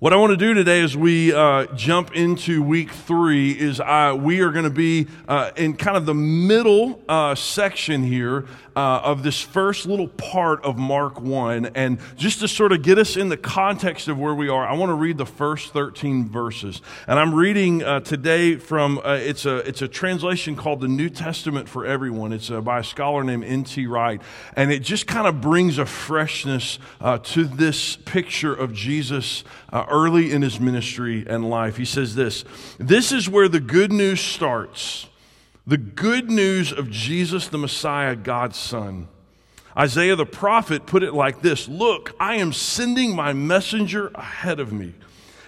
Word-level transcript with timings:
What 0.00 0.14
I 0.14 0.16
want 0.16 0.30
to 0.30 0.38
do 0.38 0.54
today 0.54 0.80
as 0.80 0.96
we 0.96 1.30
uh, 1.30 1.66
jump 1.74 2.16
into 2.16 2.62
week 2.62 2.90
three 2.90 3.50
is 3.50 3.80
uh, 3.80 4.16
we 4.18 4.40
are 4.40 4.50
going 4.50 4.64
to 4.64 4.70
be 4.70 5.08
uh, 5.28 5.50
in 5.56 5.76
kind 5.76 5.94
of 5.94 6.06
the 6.06 6.14
middle 6.14 7.02
uh, 7.06 7.34
section 7.34 8.02
here 8.02 8.46
uh, 8.76 9.00
of 9.04 9.22
this 9.22 9.40
first 9.40 9.86
little 9.86 10.08
part 10.08 10.64
of 10.64 10.78
Mark 10.78 11.20
1. 11.20 11.66
And 11.74 11.98
just 12.16 12.40
to 12.40 12.48
sort 12.48 12.72
of 12.72 12.82
get 12.82 12.98
us 12.98 13.16
in 13.16 13.28
the 13.28 13.36
context 13.36 14.08
of 14.08 14.18
where 14.18 14.34
we 14.34 14.48
are, 14.48 14.66
I 14.66 14.74
want 14.74 14.90
to 14.90 14.94
read 14.94 15.18
the 15.18 15.26
first 15.26 15.72
13 15.72 16.28
verses. 16.28 16.80
And 17.06 17.18
I'm 17.18 17.34
reading 17.34 17.82
uh, 17.82 18.00
today 18.00 18.56
from, 18.56 19.00
it's, 19.04 19.46
a, 19.46 19.58
it's 19.58 19.82
a 19.82 19.88
translation 19.88 20.56
called 20.56 20.80
the 20.80 20.88
New 20.88 21.10
Testament 21.10 21.68
for 21.68 21.84
Everyone. 21.84 22.32
It's 22.32 22.50
by 22.50 22.80
a 22.80 22.84
scholar 22.84 23.24
named 23.24 23.44
N.T. 23.44 23.86
Wright. 23.86 24.22
And 24.54 24.72
it 24.72 24.80
just 24.80 25.06
kind 25.06 25.26
of 25.26 25.40
brings 25.40 25.78
a 25.78 25.86
freshness 25.86 26.78
to 27.00 27.44
this 27.44 27.96
picture 27.96 28.54
of 28.54 28.72
Jesus 28.72 29.44
early 29.72 30.32
in 30.32 30.42
his 30.42 30.60
ministry 30.60 31.26
and 31.28 31.48
life. 31.48 31.76
He 31.76 31.84
says 31.84 32.14
this 32.14 32.44
This 32.78 33.12
is 33.12 33.28
where 33.28 33.48
the 33.48 33.60
good 33.60 33.92
news 33.92 34.20
starts. 34.20 35.09
The 35.70 35.78
good 35.78 36.32
news 36.32 36.72
of 36.72 36.90
Jesus 36.90 37.46
the 37.46 37.56
Messiah, 37.56 38.16
God's 38.16 38.58
Son. 38.58 39.06
Isaiah 39.76 40.16
the 40.16 40.26
prophet 40.26 40.84
put 40.84 41.04
it 41.04 41.14
like 41.14 41.42
this 41.42 41.68
Look, 41.68 42.12
I 42.18 42.34
am 42.38 42.52
sending 42.52 43.14
my 43.14 43.32
messenger 43.32 44.08
ahead 44.16 44.58
of 44.58 44.72
me. 44.72 44.94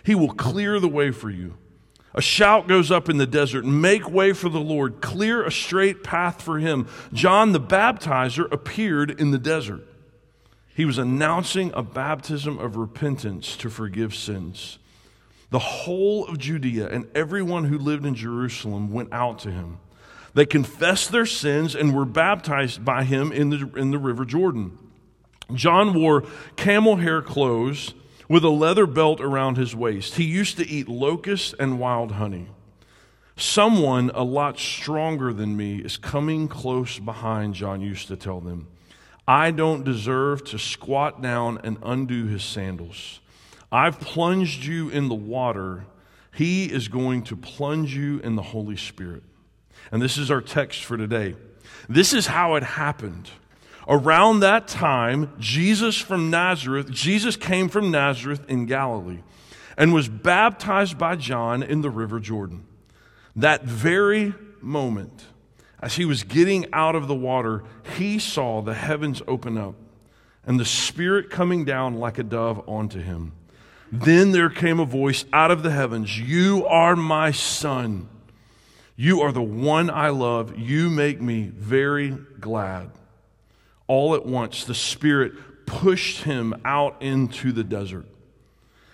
He 0.05 0.15
will 0.15 0.33
clear 0.33 0.79
the 0.79 0.87
way 0.89 1.11
for 1.11 1.29
you. 1.29 1.55
A 2.15 2.23
shout 2.23 2.69
goes 2.69 2.89
up 2.93 3.09
in 3.09 3.17
the 3.17 3.27
desert 3.27 3.65
Make 3.65 4.09
way 4.09 4.33
for 4.33 4.49
the 4.49 4.61
Lord, 4.61 5.01
clear 5.01 5.45
a 5.45 5.51
straight 5.51 6.05
path 6.05 6.41
for 6.41 6.61
him. 6.61 6.87
John 7.13 7.51
the 7.51 7.59
baptizer 7.59 8.47
appeared 8.53 9.11
in 9.11 9.33
the 9.33 9.39
desert. 9.39 9.85
He 10.73 10.85
was 10.85 10.99
announcing 10.99 11.73
a 11.75 11.83
baptism 11.83 12.61
of 12.61 12.77
repentance 12.77 13.57
to 13.57 13.69
forgive 13.69 14.15
sins. 14.15 14.79
The 15.51 15.59
whole 15.59 16.29
of 16.29 16.39
Judea 16.39 16.91
and 16.91 17.09
everyone 17.13 17.65
who 17.65 17.77
lived 17.77 18.07
in 18.07 18.15
Jerusalem 18.15 18.93
went 18.93 19.13
out 19.13 19.41
to 19.41 19.51
him. 19.51 19.81
They 20.35 20.47
confessed 20.47 21.13
their 21.13 21.27
sins 21.27 21.75
and 21.75 21.95
were 21.95 22.05
baptized 22.05 22.85
by 22.85 23.05
him 23.05 23.33
in 23.33 23.51
the, 23.51 23.71
in 23.77 23.91
the 23.91 23.99
river 23.99 24.25
Jordan. 24.25 24.79
John 25.55 25.93
wore 25.95 26.25
camel 26.57 26.97
hair 26.97 27.21
clothes 27.21 27.95
with 28.29 28.45
a 28.45 28.49
leather 28.49 28.87
belt 28.87 29.21
around 29.21 29.57
his 29.57 29.77
waist. 29.77 30.15
He 30.15 30.25
used 30.25 30.57
to 30.57 30.67
eat 30.67 30.89
locusts 30.89 31.55
and 31.59 31.79
wild 31.79 32.13
honey. 32.13 32.49
Someone 33.37 34.11
a 34.15 34.23
lot 34.23 34.59
stronger 34.59 35.33
than 35.33 35.57
me 35.57 35.79
is 35.79 35.97
coming 35.97 36.49
close 36.49 36.99
behind, 36.99 37.55
John 37.55 37.81
used 37.81 38.09
to 38.09 38.17
tell 38.17 38.41
them. 38.41 38.69
I 39.27 39.51
don't 39.51 39.85
deserve 39.85 40.45
to 40.45 40.59
squat 40.59 41.23
down 41.23 41.59
and 41.63 41.79
undo 41.83 42.27
his 42.27 42.43
sandals. 42.43 43.21
I've 43.71 44.01
plunged 44.01 44.65
you 44.65 44.89
in 44.91 45.09
the 45.09 45.15
water. 45.15 45.85
He 46.35 46.67
is 46.67 46.89
going 46.89 47.23
to 47.25 47.37
plunge 47.37 47.95
you 47.95 48.19
in 48.21 48.37
the 48.37 48.43
Holy 48.43 48.77
Spirit. 48.77 49.23
And 49.93 50.03
this 50.03 50.17
is 50.17 50.31
our 50.31 50.41
text 50.41 50.85
for 50.85 50.97
today. 50.97 51.37
This 51.89 52.13
is 52.13 52.27
how 52.27 52.55
it 52.55 52.63
happened. 52.63 53.31
Around 53.87 54.41
that 54.41 54.67
time, 54.67 55.33
Jesus 55.39 55.99
from 55.99 56.31
Nazareth, 56.31 56.91
Jesus 56.91 57.37
came 57.37 57.69
from 57.69 57.91
Nazareth 57.91 58.45
in 58.49 58.67
Galilee 58.67 59.21
and 59.77 59.93
was 59.93 60.09
baptized 60.09 60.99
by 60.99 61.17
John 61.17 61.63
in 61.63 61.83
the 61.83 61.91
river 61.91 62.21
Jordan. 62.21 62.65
That 63.37 63.65
very 63.65 64.35
moment, 64.61 65.25
as 65.81 65.97
he 65.97 66.05
was 66.05 66.23
getting 66.23 66.73
out 66.73 66.95
of 66.95 67.09
the 67.09 67.15
water, 67.15 67.65
he 67.97 68.19
saw 68.19 68.63
the 68.63 68.75
heavens 68.75 69.21
open 69.27 69.59
up 69.59 69.75
and 70.47 70.59
the 70.59 70.65
Spirit 70.65 71.31
coming 71.31 71.65
down 71.65 71.99
like 71.99 72.19
a 72.19 72.23
dove 72.23 72.67
onto 72.69 73.01
him. 73.01 73.33
Then 73.91 74.33
there 74.33 74.51
came 74.51 74.81
a 74.81 74.85
voice 74.85 75.25
out 75.33 75.51
of 75.51 75.63
the 75.63 75.71
heavens 75.71 76.19
You 76.19 76.67
are 76.67 76.97
my 76.97 77.31
Son. 77.31 78.09
You 78.97 79.21
are 79.21 79.33
the 79.33 79.43
one 79.43 79.91
I 79.91 80.11
love. 80.11 80.59
You 80.59 80.91
make 80.91 81.21
me 81.21 81.51
very 81.55 82.11
glad. 82.41 82.91
All 83.87 84.15
at 84.15 84.27
once, 84.27 84.65
the 84.65 84.75
Spirit 84.75 85.67
pushed 85.67 86.25
him 86.25 86.55
out 86.65 87.01
into 87.01 87.53
the 87.53 87.65
desert. 87.65 88.07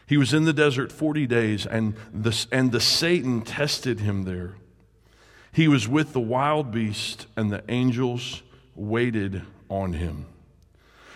He 0.07 0.17
was 0.17 0.33
in 0.33 0.45
the 0.45 0.53
desert 0.53 0.91
40 0.91 1.27
days, 1.27 1.67
and 1.67 1.95
the, 2.13 2.47
and 2.51 2.73
the 2.73 2.81
Satan 2.81 3.43
tested 3.43 4.01
him 4.01 4.23
there. 4.23 4.55
He 5.53 5.69
was 5.69 5.87
with 5.87 6.13
the 6.13 6.21
wild 6.21 6.71
beast, 6.71 7.27
and 7.37 7.53
the 7.53 7.63
angels 7.69 8.43
waited 8.75 9.43
on 9.69 9.93
him. 9.93 10.27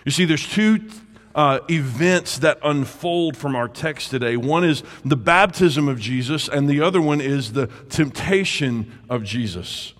You 0.04 0.10
see, 0.10 0.24
there's 0.24 0.46
two 0.46 0.90
uh, 1.34 1.60
events 1.70 2.38
that 2.38 2.58
unfold 2.62 3.36
from 3.36 3.56
our 3.56 3.68
text 3.68 4.10
today. 4.10 4.36
One 4.36 4.64
is 4.64 4.82
the 5.04 5.16
baptism 5.16 5.88
of 5.88 5.98
Jesus, 5.98 6.48
and 6.48 6.68
the 6.68 6.80
other 6.80 7.00
one 7.00 7.20
is 7.20 7.52
the 7.52 7.68
temptation 7.88 9.00
of 9.08 9.24
Jesus. 9.24 9.94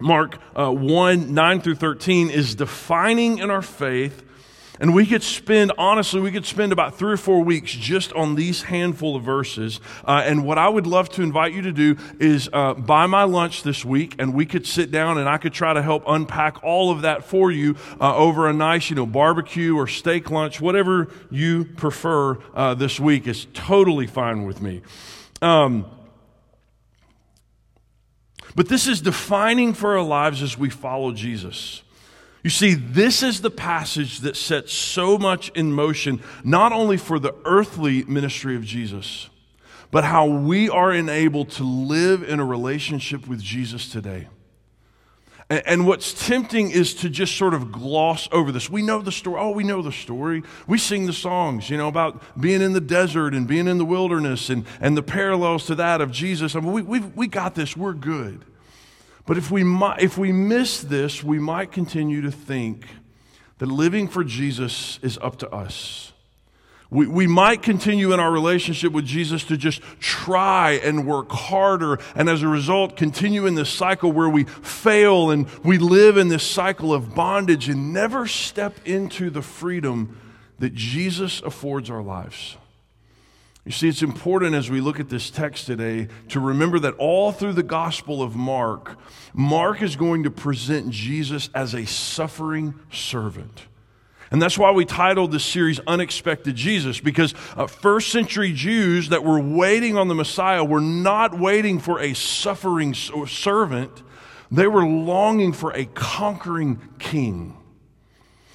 Mark 0.00 0.38
uh, 0.56 0.70
1 0.70 1.34
9 1.34 1.60
through 1.60 1.76
13 1.76 2.30
is 2.30 2.54
defining 2.54 3.38
in 3.38 3.50
our 3.50 3.62
faith 3.62 4.22
and 4.80 4.92
we 4.92 5.06
could 5.06 5.22
spend, 5.22 5.70
honestly, 5.78 6.20
we 6.20 6.32
could 6.32 6.44
spend 6.44 6.72
about 6.72 6.96
three 6.96 7.12
or 7.12 7.16
four 7.16 7.44
weeks 7.44 7.70
just 7.72 8.12
on 8.14 8.34
these 8.34 8.64
handful 8.64 9.14
of 9.14 9.22
verses. 9.22 9.80
Uh, 10.04 10.22
and 10.24 10.44
what 10.44 10.58
I 10.58 10.68
would 10.68 10.86
love 10.86 11.08
to 11.10 11.22
invite 11.22 11.52
you 11.52 11.62
to 11.62 11.72
do 11.72 11.96
is 12.18 12.48
uh, 12.52 12.74
buy 12.74 13.06
my 13.06 13.22
lunch 13.22 13.62
this 13.62 13.84
week, 13.84 14.16
and 14.18 14.34
we 14.34 14.46
could 14.46 14.66
sit 14.66 14.90
down 14.90 15.16
and 15.16 15.28
I 15.28 15.38
could 15.38 15.52
try 15.52 15.74
to 15.74 15.82
help 15.82 16.02
unpack 16.08 16.64
all 16.64 16.90
of 16.90 17.02
that 17.02 17.24
for 17.24 17.52
you 17.52 17.76
uh, 18.00 18.16
over 18.16 18.48
a 18.48 18.52
nice, 18.52 18.90
you 18.90 18.96
know, 18.96 19.06
barbecue 19.06 19.76
or 19.76 19.86
steak 19.86 20.28
lunch, 20.30 20.60
whatever 20.60 21.08
you 21.30 21.64
prefer 21.64 22.38
uh, 22.54 22.74
this 22.74 22.98
week 22.98 23.28
is 23.28 23.46
totally 23.54 24.08
fine 24.08 24.44
with 24.44 24.60
me. 24.60 24.82
Um, 25.40 25.86
but 28.56 28.68
this 28.68 28.88
is 28.88 29.00
defining 29.00 29.72
for 29.72 29.96
our 29.96 30.04
lives 30.04 30.42
as 30.42 30.58
we 30.58 30.68
follow 30.68 31.12
Jesus. 31.12 31.83
You 32.44 32.50
see, 32.50 32.74
this 32.74 33.22
is 33.22 33.40
the 33.40 33.50
passage 33.50 34.20
that 34.20 34.36
sets 34.36 34.74
so 34.74 35.16
much 35.16 35.48
in 35.54 35.72
motion, 35.72 36.22
not 36.44 36.72
only 36.72 36.98
for 36.98 37.18
the 37.18 37.34
earthly 37.46 38.04
ministry 38.04 38.54
of 38.54 38.62
Jesus, 38.62 39.30
but 39.90 40.04
how 40.04 40.26
we 40.26 40.68
are 40.68 40.92
enabled 40.92 41.48
to 41.52 41.64
live 41.64 42.22
in 42.22 42.40
a 42.40 42.44
relationship 42.44 43.26
with 43.26 43.40
Jesus 43.40 43.88
today. 43.88 44.28
And, 45.48 45.86
what's 45.86 46.26
tempting 46.26 46.70
is 46.70 46.94
to 46.96 47.10
just 47.10 47.36
sort 47.36 47.54
of 47.54 47.70
gloss 47.70 48.28
over 48.32 48.50
this. 48.50 48.68
We 48.68 48.82
know 48.82 49.00
the 49.00 49.12
story. 49.12 49.40
Oh, 49.40 49.50
we 49.50 49.62
know 49.62 49.82
the 49.82 49.92
story. 49.92 50.42
We 50.66 50.78
sing 50.78 51.06
the 51.06 51.12
songs, 51.12 51.68
you 51.70 51.76
know, 51.76 51.88
about 51.88 52.22
being 52.40 52.62
in 52.62 52.72
the 52.72 52.80
desert 52.80 53.34
and 53.34 53.46
being 53.46 53.68
in 53.68 53.76
the 53.78 53.84
wilderness 53.84 54.50
and, 54.50 54.64
and 54.80 54.96
the 54.96 55.02
parallels 55.02 55.66
to 55.66 55.74
that 55.76 56.00
of 56.00 56.10
Jesus. 56.10 56.56
I 56.56 56.60
mean, 56.60 56.72
we, 56.72 56.82
we 56.82 57.00
we 57.00 57.26
got 57.26 57.54
this. 57.54 57.76
We're 57.76 57.92
good. 57.92 58.44
But 59.26 59.38
if 59.38 59.50
we, 59.50 59.62
if 59.98 60.18
we 60.18 60.32
miss 60.32 60.80
this, 60.80 61.24
we 61.24 61.38
might 61.38 61.72
continue 61.72 62.20
to 62.22 62.30
think 62.30 62.86
that 63.58 63.66
living 63.66 64.08
for 64.08 64.24
Jesus 64.24 64.98
is 65.02 65.18
up 65.22 65.38
to 65.38 65.50
us. 65.50 66.12
We, 66.90 67.06
we 67.06 67.26
might 67.26 67.62
continue 67.62 68.12
in 68.12 68.20
our 68.20 68.30
relationship 68.30 68.92
with 68.92 69.06
Jesus 69.06 69.42
to 69.44 69.56
just 69.56 69.80
try 69.98 70.72
and 70.72 71.06
work 71.06 71.30
harder, 71.30 71.98
and 72.14 72.28
as 72.28 72.42
a 72.42 72.48
result, 72.48 72.96
continue 72.96 73.46
in 73.46 73.54
this 73.54 73.70
cycle 73.70 74.12
where 74.12 74.28
we 74.28 74.44
fail 74.44 75.30
and 75.30 75.48
we 75.64 75.78
live 75.78 76.16
in 76.18 76.28
this 76.28 76.44
cycle 76.44 76.92
of 76.92 77.14
bondage 77.14 77.68
and 77.68 77.92
never 77.92 78.26
step 78.26 78.76
into 78.84 79.30
the 79.30 79.42
freedom 79.42 80.20
that 80.58 80.74
Jesus 80.74 81.40
affords 81.40 81.90
our 81.90 82.02
lives. 82.02 82.56
You 83.64 83.72
see, 83.72 83.88
it's 83.88 84.02
important 84.02 84.54
as 84.54 84.70
we 84.70 84.82
look 84.82 85.00
at 85.00 85.08
this 85.08 85.30
text 85.30 85.66
today 85.66 86.08
to 86.28 86.38
remember 86.38 86.78
that 86.80 86.94
all 86.96 87.32
through 87.32 87.54
the 87.54 87.62
Gospel 87.62 88.22
of 88.22 88.36
Mark, 88.36 88.98
Mark 89.32 89.80
is 89.80 89.96
going 89.96 90.24
to 90.24 90.30
present 90.30 90.90
Jesus 90.90 91.48
as 91.54 91.74
a 91.74 91.86
suffering 91.86 92.74
servant. 92.92 93.66
And 94.30 94.42
that's 94.42 94.58
why 94.58 94.70
we 94.72 94.84
titled 94.84 95.32
this 95.32 95.44
series 95.44 95.80
Unexpected 95.86 96.56
Jesus, 96.56 97.00
because 97.00 97.34
uh, 97.56 97.66
first 97.66 98.10
century 98.10 98.52
Jews 98.52 99.08
that 99.10 99.24
were 99.24 99.40
waiting 99.40 99.96
on 99.96 100.08
the 100.08 100.14
Messiah 100.14 100.64
were 100.64 100.80
not 100.80 101.38
waiting 101.38 101.78
for 101.78 102.00
a 102.00 102.14
suffering 102.14 102.92
servant, 102.92 104.02
they 104.50 104.66
were 104.66 104.84
longing 104.84 105.54
for 105.54 105.70
a 105.70 105.86
conquering 105.86 106.80
king. 106.98 107.56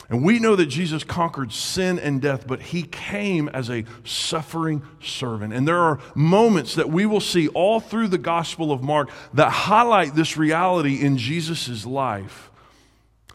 And 0.09 0.23
we 0.23 0.39
know 0.39 0.55
that 0.55 0.65
Jesus 0.65 1.03
conquered 1.03 1.51
sin 1.51 1.99
and 1.99 2.19
death, 2.19 2.47
but 2.47 2.61
he 2.61 2.81
came 2.81 3.47
as 3.49 3.69
a 3.69 3.85
suffering 4.03 4.81
servant. 5.01 5.53
And 5.53 5.67
there 5.67 5.77
are 5.77 5.99
moments 6.15 6.75
that 6.75 6.89
we 6.89 7.05
will 7.05 7.19
see 7.19 7.47
all 7.49 7.79
through 7.79 8.07
the 8.07 8.17
Gospel 8.17 8.71
of 8.71 8.81
Mark 8.81 9.11
that 9.35 9.51
highlight 9.51 10.15
this 10.15 10.35
reality 10.35 10.99
in 10.99 11.17
Jesus' 11.17 11.85
life 11.85 12.48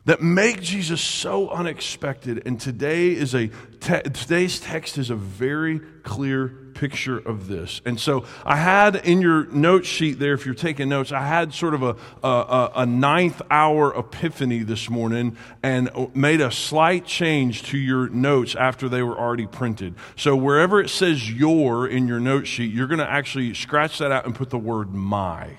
that 0.04 0.20
make 0.22 0.60
Jesus 0.60 1.00
so 1.00 1.48
unexpected. 1.50 2.46
And 2.46 2.60
today 2.60 3.12
is 3.12 3.34
a 3.34 3.48
te- 3.80 4.02
today's 4.02 4.60
text 4.60 4.98
is 4.98 5.10
a 5.10 5.16
very 5.16 5.80
clear 6.02 6.48
picture 6.74 7.18
of 7.18 7.46
this. 7.46 7.80
And 7.86 7.98
so 7.98 8.26
I 8.44 8.56
had 8.56 8.96
in 8.96 9.20
your 9.22 9.46
note 9.46 9.86
sheet 9.86 10.18
there, 10.18 10.34
if 10.34 10.44
you're 10.44 10.54
taking 10.54 10.88
notes, 10.88 11.12
I 11.12 11.24
had 11.26 11.54
sort 11.54 11.72
of 11.74 11.82
a, 11.82 11.96
a, 12.22 12.72
a 12.76 12.86
ninth 12.86 13.40
hour 13.50 13.96
epiphany 13.96 14.64
this 14.64 14.90
morning 14.90 15.36
and 15.62 15.88
made 16.14 16.40
a 16.40 16.50
slight 16.50 17.06
change 17.06 17.62
to 17.64 17.78
your 17.78 18.08
notes 18.08 18.54
after 18.54 18.88
they 18.88 19.02
were 19.02 19.18
already 19.18 19.46
printed. 19.46 19.94
So 20.16 20.36
wherever 20.36 20.80
it 20.80 20.90
says 20.90 21.30
your 21.30 21.86
in 21.86 22.08
your 22.08 22.20
note 22.20 22.46
sheet, 22.46 22.72
you're 22.74 22.88
going 22.88 22.98
to 22.98 23.10
actually 23.10 23.54
scratch 23.54 23.98
that 23.98 24.12
out 24.12 24.26
and 24.26 24.34
put 24.34 24.50
the 24.50 24.58
word 24.58 24.92
my. 24.92 25.56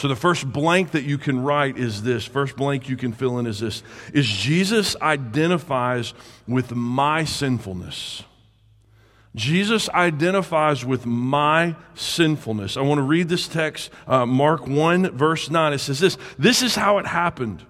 So 0.00 0.08
the 0.08 0.16
first 0.16 0.50
blank 0.50 0.92
that 0.92 1.04
you 1.04 1.18
can 1.18 1.42
write 1.42 1.76
is 1.76 2.02
this. 2.02 2.24
First 2.24 2.56
blank 2.56 2.88
you 2.88 2.96
can 2.96 3.12
fill 3.12 3.38
in 3.38 3.46
is 3.46 3.60
this. 3.60 3.82
Is 4.14 4.26
Jesus 4.26 4.96
identifies 5.02 6.14
with 6.48 6.74
my 6.74 7.24
sinfulness. 7.24 8.22
Jesus 9.34 9.90
identifies 9.90 10.86
with 10.86 11.04
my 11.04 11.76
sinfulness. 11.94 12.78
I 12.78 12.80
want 12.80 12.96
to 12.96 13.02
read 13.02 13.28
this 13.28 13.46
text, 13.46 13.90
uh, 14.06 14.24
Mark 14.24 14.66
1, 14.66 15.10
verse 15.10 15.50
9. 15.50 15.74
It 15.74 15.80
says 15.80 16.00
this 16.00 16.16
This 16.38 16.62
is 16.62 16.76
how 16.76 16.96
it 16.96 17.04
happened. 17.04 17.62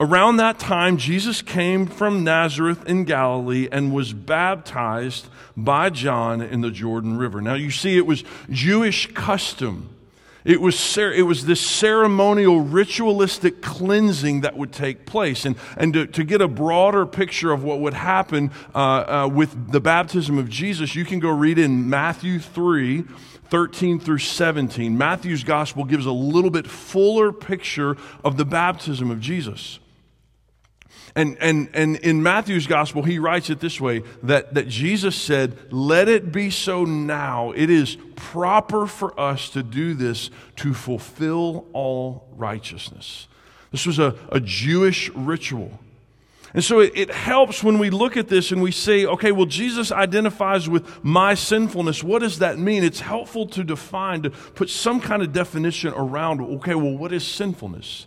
Around 0.00 0.38
that 0.38 0.58
time, 0.58 0.96
Jesus 0.96 1.42
came 1.42 1.84
from 1.84 2.24
Nazareth 2.24 2.86
in 2.86 3.04
Galilee 3.04 3.68
and 3.70 3.92
was 3.92 4.14
baptized 4.14 5.28
by 5.58 5.90
John 5.90 6.40
in 6.40 6.62
the 6.62 6.70
Jordan 6.70 7.18
River. 7.18 7.42
Now, 7.42 7.52
you 7.52 7.70
see, 7.70 7.98
it 7.98 8.06
was 8.06 8.24
Jewish 8.48 9.12
custom 9.12 9.94
it 10.44 10.60
was, 10.60 10.96
it 10.98 11.26
was 11.26 11.44
this 11.46 11.60
ceremonial, 11.60 12.60
ritualistic 12.60 13.60
cleansing 13.60 14.40
that 14.40 14.56
would 14.56 14.72
take 14.72 15.06
place. 15.06 15.44
And, 15.44 15.56
and 15.76 15.92
to, 15.94 16.06
to 16.06 16.24
get 16.24 16.40
a 16.40 16.48
broader 16.48 17.06
picture 17.06 17.52
of 17.52 17.62
what 17.62 17.80
would 17.80 17.94
happen 17.94 18.50
uh, 18.74 18.78
uh, 18.78 19.30
with 19.32 19.72
the 19.72 19.80
baptism 19.80 20.38
of 20.38 20.48
Jesus, 20.48 20.94
you 20.94 21.04
can 21.04 21.20
go 21.20 21.30
read 21.30 21.58
in 21.58 21.88
Matthew 21.88 22.38
3 22.38 23.04
13 23.50 23.98
through 23.98 24.18
17. 24.18 24.96
Matthew's 24.96 25.42
gospel 25.42 25.84
gives 25.84 26.06
a 26.06 26.12
little 26.12 26.50
bit 26.50 26.68
fuller 26.68 27.32
picture 27.32 27.96
of 28.24 28.36
the 28.36 28.44
baptism 28.44 29.10
of 29.10 29.20
Jesus. 29.20 29.80
And, 31.16 31.36
and, 31.40 31.68
and 31.74 31.96
in 31.96 32.22
Matthew's 32.22 32.66
gospel, 32.66 33.02
he 33.02 33.18
writes 33.18 33.50
it 33.50 33.60
this 33.60 33.80
way 33.80 34.02
that, 34.22 34.54
that 34.54 34.68
Jesus 34.68 35.16
said, 35.16 35.56
Let 35.72 36.08
it 36.08 36.30
be 36.30 36.50
so 36.50 36.84
now. 36.84 37.52
It 37.52 37.68
is 37.68 37.96
proper 38.14 38.86
for 38.86 39.18
us 39.18 39.50
to 39.50 39.62
do 39.62 39.94
this 39.94 40.30
to 40.56 40.72
fulfill 40.72 41.66
all 41.72 42.28
righteousness. 42.36 43.26
This 43.72 43.86
was 43.86 43.98
a, 43.98 44.14
a 44.30 44.40
Jewish 44.40 45.10
ritual. 45.10 45.78
And 46.52 46.64
so 46.64 46.80
it, 46.80 46.92
it, 46.96 47.10
helps 47.10 47.62
when 47.62 47.78
we 47.78 47.90
look 47.90 48.16
at 48.16 48.26
this 48.26 48.50
and 48.50 48.60
we 48.60 48.72
say, 48.72 49.06
okay, 49.06 49.30
well, 49.30 49.46
Jesus 49.46 49.92
identifies 49.92 50.68
with 50.68 51.04
my 51.04 51.34
sinfulness. 51.34 52.02
What 52.02 52.20
does 52.20 52.40
that 52.40 52.58
mean? 52.58 52.82
It's 52.82 53.00
helpful 53.00 53.46
to 53.48 53.62
define, 53.62 54.22
to 54.22 54.30
put 54.30 54.68
some 54.68 55.00
kind 55.00 55.22
of 55.22 55.32
definition 55.32 55.92
around, 55.94 56.40
okay, 56.40 56.74
well, 56.74 56.96
what 56.96 57.12
is 57.12 57.24
sinfulness? 57.24 58.06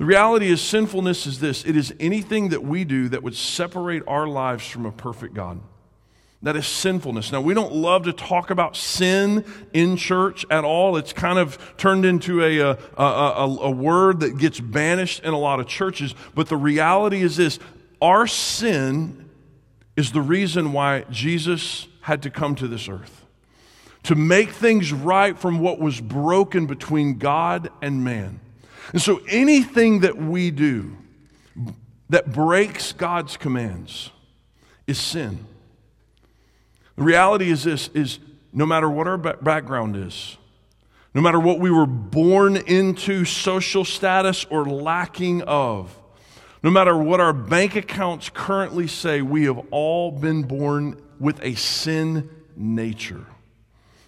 The 0.00 0.06
reality 0.06 0.48
is, 0.48 0.62
sinfulness 0.62 1.26
is 1.26 1.40
this 1.40 1.62
it 1.66 1.76
is 1.76 1.92
anything 2.00 2.48
that 2.48 2.62
we 2.62 2.84
do 2.84 3.10
that 3.10 3.22
would 3.22 3.36
separate 3.36 4.02
our 4.06 4.26
lives 4.26 4.66
from 4.66 4.86
a 4.86 4.90
perfect 4.90 5.34
God. 5.34 5.60
That 6.40 6.56
is 6.56 6.66
sinfulness. 6.66 7.30
Now, 7.32 7.42
we 7.42 7.52
don't 7.52 7.74
love 7.74 8.04
to 8.04 8.14
talk 8.14 8.48
about 8.48 8.76
sin 8.76 9.44
in 9.74 9.98
church 9.98 10.46
at 10.50 10.64
all. 10.64 10.96
It's 10.96 11.12
kind 11.12 11.38
of 11.38 11.58
turned 11.76 12.06
into 12.06 12.42
uh, 12.42 12.76
a, 12.96 13.02
a, 13.02 13.04
a, 13.04 13.56
a, 13.64 13.70
word 13.70 14.20
that 14.20 14.38
gets 14.38 14.58
banished 14.58 15.22
in 15.22 15.34
a 15.34 15.38
lot 15.38 15.60
of 15.60 15.66
churches. 15.66 16.14
But 16.34 16.48
the 16.48 16.56
reality 16.56 17.20
is 17.20 17.36
this 17.36 17.58
our 18.00 18.26
sin 18.26 19.28
is 19.98 20.12
the 20.12 20.22
reason 20.22 20.72
why 20.72 21.04
Jesus 21.10 21.88
had 22.00 22.22
to 22.22 22.30
come 22.30 22.54
to 22.54 22.66
this 22.66 22.88
earth 22.88 23.26
to 24.04 24.14
make 24.14 24.48
things 24.48 24.94
right 24.94 25.38
from 25.38 25.58
what 25.58 25.78
was 25.78 26.00
broken 26.00 26.64
between 26.64 27.18
God 27.18 27.68
and 27.82 28.02
man. 28.02 28.40
And 28.92 29.00
so 29.00 29.20
anything 29.28 30.00
that 30.00 30.16
we 30.16 30.50
do 30.50 30.96
that 32.08 32.32
breaks 32.32 32.92
God's 32.92 33.36
commands 33.36 34.10
is 34.86 34.98
sin. 34.98 35.46
The 36.96 37.04
reality 37.04 37.50
is 37.50 37.64
this 37.64 37.88
is 37.94 38.18
no 38.52 38.66
matter 38.66 38.90
what 38.90 39.06
our 39.06 39.16
background 39.16 39.96
is, 39.96 40.36
no 41.14 41.20
matter 41.20 41.40
what 41.40 41.60
we 41.60 41.70
were 41.70 41.86
born 41.86 42.56
into 42.56 43.24
social 43.24 43.84
status 43.84 44.44
or 44.50 44.64
lacking 44.64 45.42
of, 45.42 45.96
no 46.62 46.70
matter 46.70 46.96
what 46.96 47.20
our 47.20 47.32
bank 47.32 47.76
accounts 47.76 48.28
currently 48.28 48.86
say, 48.86 49.22
we 49.22 49.44
have 49.44 49.58
all 49.70 50.10
been 50.10 50.42
born 50.42 51.00
with 51.18 51.42
a 51.42 51.54
sin 51.54 52.28
nature. 52.56 53.24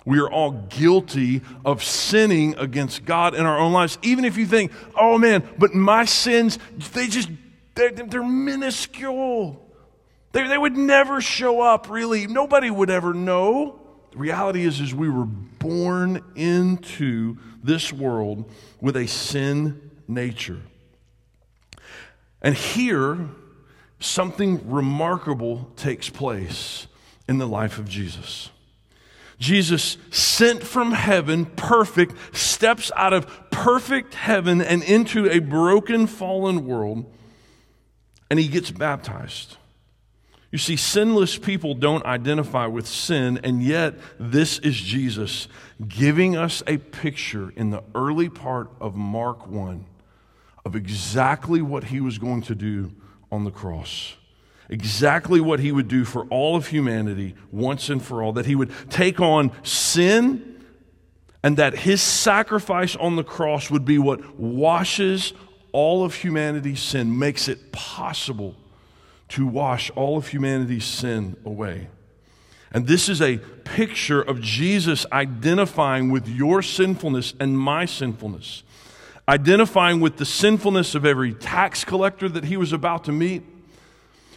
We 0.04 0.18
are 0.18 0.30
all 0.30 0.52
guilty 0.68 1.42
of 1.64 1.82
sinning 1.82 2.56
against 2.58 3.04
God 3.04 3.34
in 3.34 3.46
our 3.46 3.58
own 3.58 3.72
lives. 3.72 3.98
Even 4.02 4.24
if 4.24 4.36
you 4.36 4.46
think, 4.46 4.72
oh 4.98 5.18
man, 5.18 5.48
but 5.58 5.74
my 5.74 6.04
sins, 6.04 6.58
they 6.92 7.06
just, 7.06 7.30
they're, 7.74 7.90
they're 7.90 8.24
minuscule. 8.24 9.64
They, 10.32 10.48
they 10.48 10.58
would 10.58 10.76
never 10.76 11.20
show 11.20 11.60
up, 11.60 11.88
really. 11.88 12.26
Nobody 12.26 12.70
would 12.70 12.90
ever 12.90 13.14
know. 13.14 13.80
The 14.10 14.18
reality 14.18 14.64
is, 14.64 14.80
is 14.80 14.94
we 14.94 15.08
were 15.08 15.24
born 15.24 16.22
into 16.34 17.36
this 17.62 17.92
world 17.92 18.50
with 18.80 18.96
a 18.96 19.06
sin 19.06 19.90
nature. 20.08 20.60
And 22.40 22.56
here, 22.56 23.28
something 24.00 24.68
remarkable 24.68 25.70
takes 25.76 26.10
place 26.10 26.88
in 27.28 27.38
the 27.38 27.46
life 27.46 27.78
of 27.78 27.88
Jesus. 27.88 28.50
Jesus, 29.42 29.96
sent 30.12 30.62
from 30.62 30.92
heaven, 30.92 31.46
perfect, 31.46 32.14
steps 32.34 32.92
out 32.94 33.12
of 33.12 33.26
perfect 33.50 34.14
heaven 34.14 34.62
and 34.62 34.84
into 34.84 35.28
a 35.28 35.40
broken, 35.40 36.06
fallen 36.06 36.64
world, 36.64 37.12
and 38.30 38.38
he 38.38 38.46
gets 38.46 38.70
baptized. 38.70 39.56
You 40.52 40.58
see, 40.58 40.76
sinless 40.76 41.38
people 41.38 41.74
don't 41.74 42.04
identify 42.04 42.66
with 42.66 42.86
sin, 42.86 43.40
and 43.42 43.64
yet 43.64 43.94
this 44.20 44.60
is 44.60 44.76
Jesus 44.76 45.48
giving 45.88 46.36
us 46.36 46.62
a 46.68 46.76
picture 46.76 47.52
in 47.56 47.70
the 47.70 47.82
early 47.96 48.28
part 48.28 48.70
of 48.80 48.94
Mark 48.94 49.48
1 49.48 49.84
of 50.64 50.76
exactly 50.76 51.60
what 51.60 51.84
he 51.84 52.00
was 52.00 52.18
going 52.18 52.42
to 52.42 52.54
do 52.54 52.92
on 53.32 53.42
the 53.42 53.50
cross 53.50 54.14
exactly 54.72 55.38
what 55.38 55.60
he 55.60 55.70
would 55.70 55.86
do 55.86 56.02
for 56.02 56.24
all 56.28 56.56
of 56.56 56.68
humanity 56.68 57.34
once 57.52 57.90
and 57.90 58.02
for 58.02 58.22
all, 58.22 58.32
that 58.32 58.46
he 58.46 58.54
would 58.54 58.72
take 58.88 59.20
on 59.20 59.52
sin 59.62 60.64
and 61.42 61.58
that 61.58 61.76
his 61.76 62.00
sacrifice 62.00 62.96
on 62.96 63.16
the 63.16 63.22
cross 63.22 63.70
would 63.70 63.84
be 63.84 63.98
what 63.98 64.38
washes 64.38 65.34
all 65.72 66.04
of 66.04 66.14
humanity's 66.14 66.80
sin, 66.80 67.18
makes 67.18 67.48
it 67.48 67.70
possible 67.70 68.56
to 69.28 69.46
wash 69.46 69.90
all 69.90 70.16
of 70.16 70.28
humanity's 70.28 70.84
sin 70.84 71.36
away. 71.44 71.88
And 72.70 72.86
this 72.86 73.10
is 73.10 73.20
a 73.20 73.38
picture 73.64 74.22
of 74.22 74.40
Jesus 74.40 75.04
identifying 75.12 76.10
with 76.10 76.28
your 76.28 76.62
sinfulness 76.62 77.34
and 77.38 77.58
my 77.58 77.84
sinfulness, 77.84 78.62
identifying 79.28 80.00
with 80.00 80.16
the 80.16 80.24
sinfulness 80.24 80.94
of 80.94 81.04
every 81.04 81.34
tax 81.34 81.84
collector 81.84 82.28
that 82.30 82.44
he 82.44 82.56
was 82.56 82.72
about 82.72 83.04
to 83.04 83.12
meet 83.12 83.42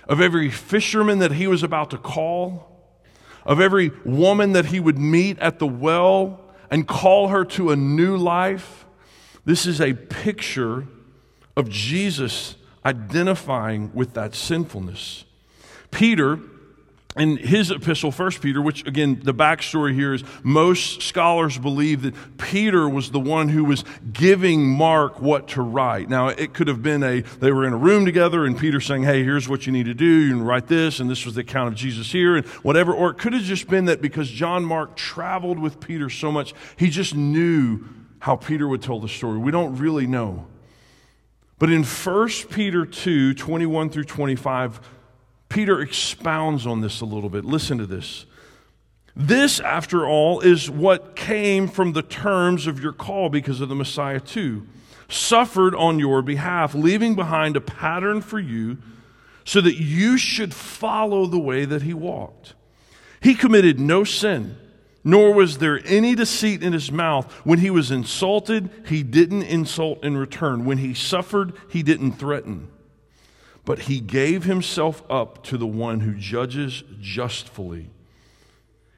of 0.07 0.21
every 0.21 0.49
fisherman 0.49 1.19
that 1.19 1.33
he 1.33 1.47
was 1.47 1.63
about 1.63 1.89
to 1.91 1.97
call, 1.97 2.71
of 3.45 3.59
every 3.59 3.91
woman 4.03 4.53
that 4.53 4.67
he 4.67 4.79
would 4.79 4.97
meet 4.97 5.37
at 5.39 5.59
the 5.59 5.67
well 5.67 6.39
and 6.69 6.87
call 6.87 7.29
her 7.29 7.45
to 7.45 7.71
a 7.71 7.75
new 7.75 8.17
life. 8.17 8.85
This 9.45 9.65
is 9.65 9.79
a 9.79 9.93
picture 9.93 10.87
of 11.55 11.69
Jesus 11.69 12.55
identifying 12.85 13.91
with 13.93 14.13
that 14.13 14.35
sinfulness. 14.35 15.25
Peter 15.91 16.39
in 17.17 17.37
his 17.37 17.71
epistle, 17.71 18.11
First 18.11 18.41
Peter, 18.41 18.61
which 18.61 18.85
again, 18.85 19.21
the 19.23 19.33
backstory 19.33 19.93
here 19.93 20.13
is 20.13 20.23
most 20.43 21.01
scholars 21.01 21.57
believe 21.57 22.01
that 22.01 22.37
Peter 22.37 22.89
was 22.89 23.11
the 23.11 23.19
one 23.19 23.47
who 23.47 23.63
was 23.63 23.85
giving 24.11 24.67
Mark 24.67 25.21
what 25.21 25.47
to 25.49 25.61
write. 25.61 26.09
Now, 26.09 26.27
it 26.27 26.53
could 26.53 26.67
have 26.67 26.83
been 26.83 27.03
a, 27.03 27.21
they 27.21 27.53
were 27.53 27.65
in 27.65 27.71
a 27.71 27.77
room 27.77 28.05
together 28.05 28.45
and 28.45 28.57
Peter 28.57 28.81
saying, 28.81 29.03
hey, 29.03 29.23
here's 29.23 29.47
what 29.47 29.65
you 29.65 29.71
need 29.71 29.85
to 29.85 29.93
do. 29.93 30.05
You 30.05 30.33
can 30.33 30.43
write 30.43 30.67
this, 30.67 30.99
and 30.99 31.09
this 31.09 31.25
was 31.25 31.35
the 31.35 31.41
account 31.41 31.69
of 31.69 31.75
Jesus 31.75 32.11
here, 32.11 32.35
and 32.35 32.45
whatever. 32.63 32.93
Or 32.93 33.11
it 33.11 33.17
could 33.17 33.31
have 33.31 33.43
just 33.43 33.69
been 33.69 33.85
that 33.85 34.01
because 34.01 34.29
John 34.29 34.65
Mark 34.65 34.97
traveled 34.97 35.59
with 35.59 35.79
Peter 35.79 36.09
so 36.09 36.33
much, 36.33 36.53
he 36.75 36.89
just 36.89 37.15
knew 37.15 37.85
how 38.19 38.35
Peter 38.35 38.67
would 38.67 38.81
tell 38.81 38.99
the 38.99 39.07
story. 39.07 39.37
We 39.37 39.51
don't 39.51 39.77
really 39.77 40.07
know. 40.07 40.47
But 41.57 41.69
in 41.69 41.83
1 41.83 42.29
Peter 42.49 42.85
2 42.85 43.33
21 43.33 43.89
through 43.89 44.03
25, 44.03 44.81
Peter 45.55 45.79
expounds 45.79 46.67
on 46.67 46.81
this 46.81 46.99
a 46.99 47.05
little 47.05 47.29
bit. 47.29 47.45
Listen 47.45 47.77
to 47.77 47.85
this. 47.85 48.25
This, 49.15 49.61
after 49.61 50.05
all, 50.05 50.41
is 50.41 50.69
what 50.69 51.15
came 51.15 51.69
from 51.69 51.93
the 51.93 52.01
terms 52.01 52.67
of 52.67 52.83
your 52.83 52.91
call 52.91 53.29
because 53.29 53.61
of 53.61 53.69
the 53.69 53.75
Messiah, 53.75 54.19
too. 54.19 54.67
Suffered 55.07 55.73
on 55.73 55.97
your 55.97 56.21
behalf, 56.21 56.75
leaving 56.75 57.15
behind 57.15 57.55
a 57.55 57.61
pattern 57.61 58.19
for 58.19 58.37
you 58.37 58.79
so 59.45 59.61
that 59.61 59.75
you 59.75 60.17
should 60.17 60.53
follow 60.53 61.25
the 61.25 61.39
way 61.39 61.63
that 61.63 61.83
he 61.83 61.93
walked. 61.93 62.53
He 63.21 63.33
committed 63.33 63.79
no 63.79 64.03
sin, 64.03 64.57
nor 65.05 65.33
was 65.33 65.59
there 65.59 65.79
any 65.85 66.15
deceit 66.15 66.63
in 66.63 66.73
his 66.73 66.91
mouth. 66.91 67.31
When 67.45 67.59
he 67.59 67.69
was 67.69 67.91
insulted, 67.91 68.69
he 68.87 69.03
didn't 69.03 69.43
insult 69.43 70.03
in 70.03 70.17
return. 70.17 70.65
When 70.65 70.79
he 70.79 70.93
suffered, 70.93 71.53
he 71.69 71.81
didn't 71.81 72.19
threaten. 72.19 72.67
But 73.65 73.79
he 73.79 73.99
gave 73.99 74.43
himself 74.43 75.03
up 75.09 75.43
to 75.45 75.57
the 75.57 75.67
one 75.67 76.01
who 76.01 76.13
judges 76.13 76.83
justly. 77.01 77.89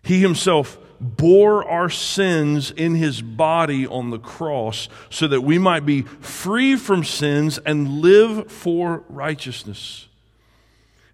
He 0.04 0.22
himself 0.22 0.78
bore 1.00 1.68
our 1.68 1.90
sins 1.90 2.72
in 2.72 2.96
his 2.96 3.22
body 3.22 3.86
on 3.86 4.10
the 4.10 4.20
cross 4.20 4.90
so 5.10 5.28
that 5.28 5.42
we 5.42 5.58
might 5.58 5.86
be 5.86 6.02
free 6.02 6.76
from 6.76 7.04
sins 7.04 7.58
and 7.60 8.02
live 8.02 8.52
for 8.52 9.04
righteousness. 9.10 10.08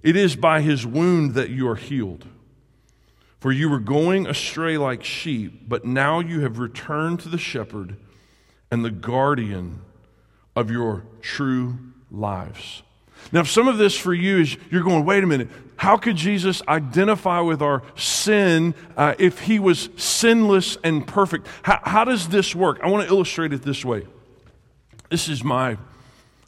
It 0.02 0.16
is 0.16 0.36
by 0.36 0.62
his 0.62 0.86
wound 0.86 1.34
that 1.34 1.50
you 1.50 1.68
are 1.68 1.76
healed. 1.76 2.26
For 3.40 3.52
you 3.52 3.70
were 3.70 3.80
going 3.80 4.26
astray 4.26 4.78
like 4.78 5.04
sheep, 5.04 5.68
but 5.68 5.86
now 5.86 6.20
you 6.20 6.42
have 6.42 6.60
returned 6.60 7.20
to 7.22 7.30
the 7.30 7.38
shepherd 7.38 7.98
and 8.72 8.86
the 8.86 8.92
guardian 8.92 9.82
of 10.56 10.72
your 10.72 11.04
true 11.22 11.78
lives. 12.10 12.84
Now, 13.32 13.42
if 13.42 13.50
some 13.50 13.68
of 13.68 13.78
this 13.78 13.98
for 13.98 14.14
you 14.14 14.40
is 14.40 14.58
you're 14.70 14.84
going, 14.84 15.06
wait 15.06 15.24
a 15.24 15.28
minute, 15.28 15.50
how 15.76 15.98
could 15.98 16.16
Jesus 16.16 16.62
identify 16.68 17.40
with 17.40 17.62
our 17.62 17.84
sin 17.96 18.76
uh, 18.96 19.16
if 19.18 19.40
he 19.40 19.60
was 19.60 19.90
sinless 19.98 20.78
and 20.84 21.06
perfect? 21.06 21.48
How, 21.64 21.80
how 21.84 22.04
does 22.04 22.28
this 22.28 22.56
work? 22.56 22.80
I 22.84 22.90
want 22.90 23.08
to 23.08 23.14
illustrate 23.14 23.54
it 23.54 23.64
this 23.64 23.84
way. 23.84 24.06
This 25.10 25.28
is 25.28 25.44
my, 25.44 25.78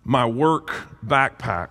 my 0.03 0.25
work 0.25 0.72
backpack. 1.05 1.70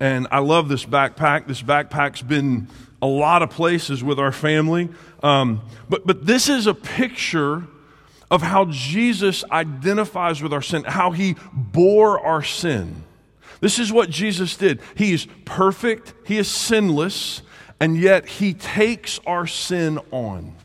And 0.00 0.26
I 0.30 0.40
love 0.40 0.68
this 0.68 0.84
backpack. 0.84 1.46
This 1.46 1.62
backpack's 1.62 2.22
been 2.22 2.68
a 3.00 3.06
lot 3.06 3.42
of 3.42 3.50
places 3.50 4.02
with 4.02 4.18
our 4.18 4.32
family. 4.32 4.88
Um, 5.22 5.62
but, 5.88 6.06
but 6.06 6.26
this 6.26 6.48
is 6.48 6.66
a 6.66 6.74
picture 6.74 7.64
of 8.30 8.42
how 8.42 8.64
Jesus 8.66 9.44
identifies 9.50 10.42
with 10.42 10.52
our 10.52 10.62
sin, 10.62 10.84
how 10.84 11.10
he 11.10 11.36
bore 11.52 12.18
our 12.18 12.42
sin. 12.42 13.04
This 13.62 13.78
is 13.78 13.92
what 13.92 14.10
Jesus 14.10 14.56
did. 14.56 14.80
He 14.96 15.14
is 15.14 15.28
perfect, 15.44 16.14
He 16.26 16.36
is 16.36 16.48
sinless, 16.48 17.42
and 17.78 17.96
yet 17.96 18.28
He 18.28 18.54
takes 18.54 19.20
our 19.24 19.46
sin 19.46 20.00
on. 20.10 20.56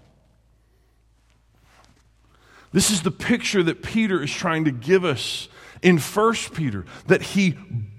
This 2.73 2.89
is 2.89 3.03
the 3.03 3.11
picture 3.11 3.61
that 3.61 3.83
Peter 3.83 4.21
is 4.21 4.33
trying 4.33 4.65
to 4.65 4.71
give 4.71 5.05
us 5.05 5.47
in 5.83 5.99
1 5.99 6.33
Peter 6.55 6.85
that 7.05 7.21
He 7.21 7.51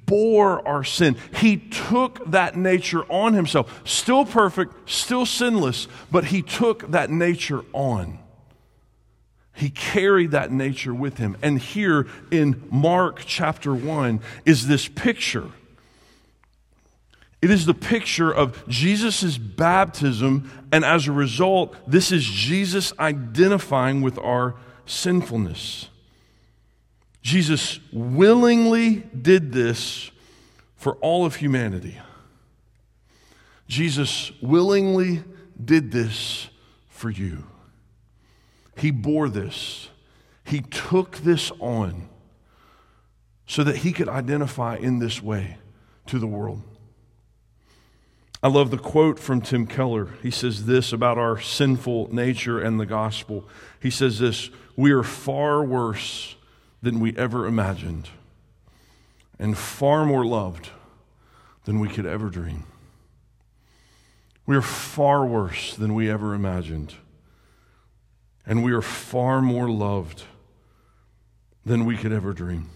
bore 0.04 0.66
our 0.66 0.82
sin. 0.82 1.16
He 1.32 1.58
took 1.58 2.28
that 2.32 2.56
nature 2.56 3.04
on 3.04 3.34
Himself. 3.34 3.80
Still 3.84 4.24
perfect, 4.24 4.90
still 4.90 5.24
sinless, 5.24 5.86
but 6.10 6.24
He 6.24 6.42
took 6.42 6.90
that 6.90 7.08
nature 7.08 7.62
on. 7.72 8.18
He 9.58 9.70
carried 9.70 10.30
that 10.30 10.52
nature 10.52 10.94
with 10.94 11.18
him. 11.18 11.36
And 11.42 11.58
here 11.58 12.06
in 12.30 12.62
Mark 12.70 13.22
chapter 13.26 13.74
1 13.74 14.20
is 14.44 14.68
this 14.68 14.86
picture. 14.86 15.50
It 17.42 17.50
is 17.50 17.66
the 17.66 17.74
picture 17.74 18.32
of 18.32 18.66
Jesus' 18.68 19.36
baptism, 19.36 20.48
and 20.70 20.84
as 20.84 21.08
a 21.08 21.12
result, 21.12 21.74
this 21.88 22.12
is 22.12 22.24
Jesus 22.24 22.92
identifying 23.00 24.00
with 24.00 24.16
our 24.18 24.54
sinfulness. 24.86 25.88
Jesus 27.22 27.80
willingly 27.92 29.08
did 29.20 29.50
this 29.50 30.12
for 30.76 30.94
all 30.96 31.26
of 31.26 31.34
humanity. 31.34 31.98
Jesus 33.66 34.30
willingly 34.40 35.24
did 35.62 35.90
this 35.90 36.48
for 36.90 37.10
you. 37.10 37.44
He 38.78 38.90
bore 38.90 39.28
this, 39.28 39.88
He 40.44 40.60
took 40.60 41.18
this 41.18 41.50
on 41.58 42.08
so 43.46 43.64
that 43.64 43.78
He 43.78 43.92
could 43.92 44.08
identify 44.08 44.76
in 44.76 44.98
this 44.98 45.22
way 45.22 45.58
to 46.06 46.18
the 46.18 46.26
world. 46.26 46.62
I 48.40 48.48
love 48.48 48.70
the 48.70 48.78
quote 48.78 49.18
from 49.18 49.40
Tim 49.40 49.66
Keller. 49.66 50.10
He 50.22 50.30
says 50.30 50.66
this 50.66 50.92
about 50.92 51.18
our 51.18 51.40
sinful 51.40 52.14
nature 52.14 52.60
and 52.60 52.78
the 52.78 52.86
gospel. 52.86 53.44
He 53.80 53.90
says 53.90 54.20
this 54.20 54.50
We 54.76 54.92
are 54.92 55.02
far 55.02 55.64
worse 55.64 56.36
than 56.80 57.00
we 57.00 57.16
ever 57.16 57.46
imagined, 57.46 58.08
and 59.40 59.58
far 59.58 60.04
more 60.04 60.24
loved 60.24 60.70
than 61.64 61.80
we 61.80 61.88
could 61.88 62.06
ever 62.06 62.30
dream. 62.30 62.64
We 64.46 64.56
are 64.56 64.62
far 64.62 65.26
worse 65.26 65.74
than 65.74 65.94
we 65.94 66.08
ever 66.08 66.32
imagined 66.32 66.94
and 68.48 68.64
we 68.64 68.72
are 68.72 68.82
far 68.82 69.42
more 69.42 69.70
loved 69.70 70.24
than 71.64 71.84
we 71.84 71.96
could 71.96 72.12
ever 72.12 72.32
dream. 72.32 72.70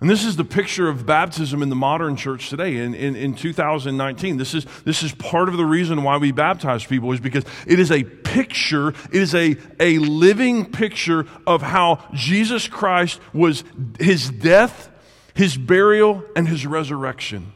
And 0.00 0.10
this 0.10 0.24
is 0.24 0.36
the 0.36 0.44
picture 0.44 0.88
of 0.88 1.06
baptism 1.06 1.62
in 1.62 1.68
the 1.68 1.76
modern 1.76 2.16
church 2.16 2.50
today 2.50 2.76
in, 2.76 2.92
in, 2.92 3.14
in 3.14 3.34
2019. 3.34 4.36
This 4.36 4.52
is, 4.52 4.66
this 4.84 5.02
is 5.02 5.12
part 5.14 5.48
of 5.48 5.56
the 5.56 5.64
reason 5.64 6.02
why 6.02 6.16
we 6.18 6.32
baptize 6.32 6.84
people 6.84 7.12
is 7.12 7.20
because 7.20 7.44
it 7.68 7.78
is 7.78 7.90
a 7.92 8.02
picture, 8.02 8.88
it 8.88 9.14
is 9.14 9.32
a, 9.34 9.56
a 9.78 9.98
living 9.98 10.70
picture 10.70 11.24
of 11.46 11.62
how 11.62 12.04
Jesus 12.12 12.66
Christ 12.66 13.20
was 13.32 13.62
his 14.00 14.28
death, 14.28 14.90
his 15.34 15.56
burial, 15.56 16.24
and 16.34 16.48
his 16.48 16.66
resurrection. 16.66 17.52